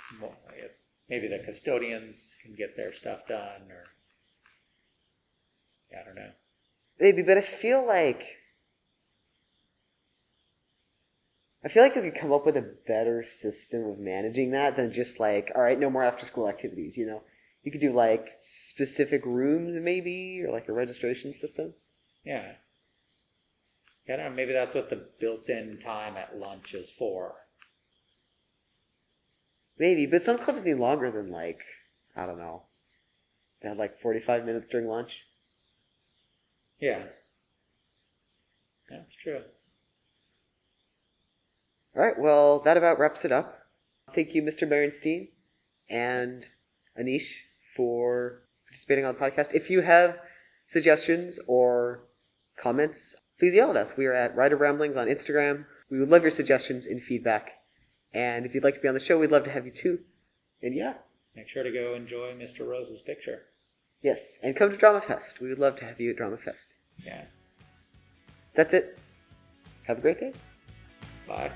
maybe 1.10 1.28
the 1.28 1.40
custodians 1.40 2.36
can 2.42 2.56
get 2.56 2.76
their 2.78 2.94
stuff 2.94 3.28
done, 3.28 3.70
or 3.70 3.86
I 6.00 6.06
don't 6.06 6.16
know. 6.16 6.32
Maybe, 7.00 7.22
but 7.22 7.38
I 7.38 7.42
feel 7.42 7.86
like 7.86 8.39
I 11.64 11.68
feel 11.68 11.84
like 11.84 11.96
we 11.96 12.02
could 12.04 12.16
come 12.16 12.32
up 12.32 12.46
with 12.46 12.56
a 12.56 12.74
better 12.88 13.24
system 13.26 13.86
of 13.86 14.00
managing 14.00 14.52
that 14.52 14.78
than 14.78 14.94
just 14.94 15.20
like, 15.20 15.52
all 15.56 15.62
right, 15.62 15.80
no 15.80 15.90
more 15.90 16.04
after 16.04 16.26
school 16.26 16.48
activities, 16.48 16.96
you 16.96 17.06
know? 17.06 17.22
You 17.64 17.72
could 17.72 17.82
do 17.82 17.92
like 17.92 18.30
specific 18.40 19.26
rooms 19.26 19.76
maybe 19.82 20.42
or 20.46 20.52
like 20.52 20.70
a 20.70 20.74
registration 20.74 21.34
system. 21.34 21.74
Yeah. 22.24 22.54
I 24.08 24.16
don't 24.16 24.26
know. 24.26 24.30
Maybe 24.32 24.54
that's 24.54 24.74
what 24.74 24.90
the 24.90 25.06
built-in 25.20 25.80
time 25.80 26.16
at 26.16 26.40
lunch 26.40 26.74
is 26.74 26.90
for. 26.90 27.36
Maybe, 29.78 30.06
but 30.06 30.22
some 30.22 30.38
clubs 30.38 30.64
need 30.64 30.76
longer 30.76 31.12
than 31.12 31.30
like, 31.30 31.62
I 32.16 32.26
don't 32.26 32.40
know. 32.40 32.64
They 33.62 33.70
had 33.70 33.78
like 33.78 34.00
45 34.00 34.46
minutes 34.46 34.68
during 34.68 34.88
lunch. 34.88 35.26
Yeah. 36.80 37.04
That's 38.90 39.14
true. 39.16 39.42
All 42.00 42.06
right, 42.06 42.18
well, 42.18 42.60
that 42.60 42.78
about 42.78 42.98
wraps 42.98 43.26
it 43.26 43.32
up. 43.34 43.60
Thank 44.16 44.34
you, 44.34 44.42
Mr. 44.42 44.66
Merenstein 44.66 45.28
and 45.90 46.46
Anish, 46.98 47.26
for 47.76 48.44
participating 48.66 49.04
on 49.04 49.16
the 49.16 49.20
podcast. 49.20 49.54
If 49.54 49.70
you 49.70 49.82
have 49.82 50.18
suggestions 50.66 51.42
or 51.46 52.06
comments, 52.58 53.18
please 53.38 53.54
yell 53.54 53.72
at 53.72 53.76
us. 53.76 53.92
We 53.98 54.06
are 54.06 54.14
at 54.14 54.34
Rider 54.34 54.56
Ramblings 54.56 54.96
on 54.96 55.08
Instagram. 55.08 55.66
We 55.92 56.00
would 56.00 56.08
love 56.08 56.22
your 56.22 56.32
suggestions 56.32 56.86
and 56.86 57.04
feedback. 57.04 57.50
And 58.14 58.46
if 58.46 58.56
you'd 58.56 58.64
like 58.64 58.76
to 58.76 58.80
be 58.80 58.88
on 58.88 58.94
the 58.94 59.02
show, 59.02 59.20
we'd 59.20 59.32
love 59.32 59.44
to 59.44 59.52
have 59.52 59.66
you 59.66 59.72
too. 59.74 60.00
And 60.64 60.74
yeah, 60.74 60.94
Make 61.36 61.50
sure 61.50 61.64
to 61.64 61.72
go 61.72 61.96
enjoy 61.96 62.34
Mr. 62.34 62.66
Rose's 62.66 63.02
picture. 63.02 63.42
yes. 64.02 64.40
And 64.42 64.56
come 64.56 64.70
to 64.72 64.78
Drama 64.78 65.02
Fest. 65.02 65.42
We 65.42 65.50
would 65.50 65.60
love 65.60 65.76
to 65.80 65.86
have 65.86 66.00
you 66.00 66.12
at 66.12 66.16
Drama 66.16 66.38
Fest. 66.38 66.76
Yeah. 67.06 67.26
That's 68.56 68.74
it. 68.74 68.98
Have 69.84 69.98
a 69.98 70.02
great 70.02 70.22
day. 70.22 70.32
Bye. 71.28 71.52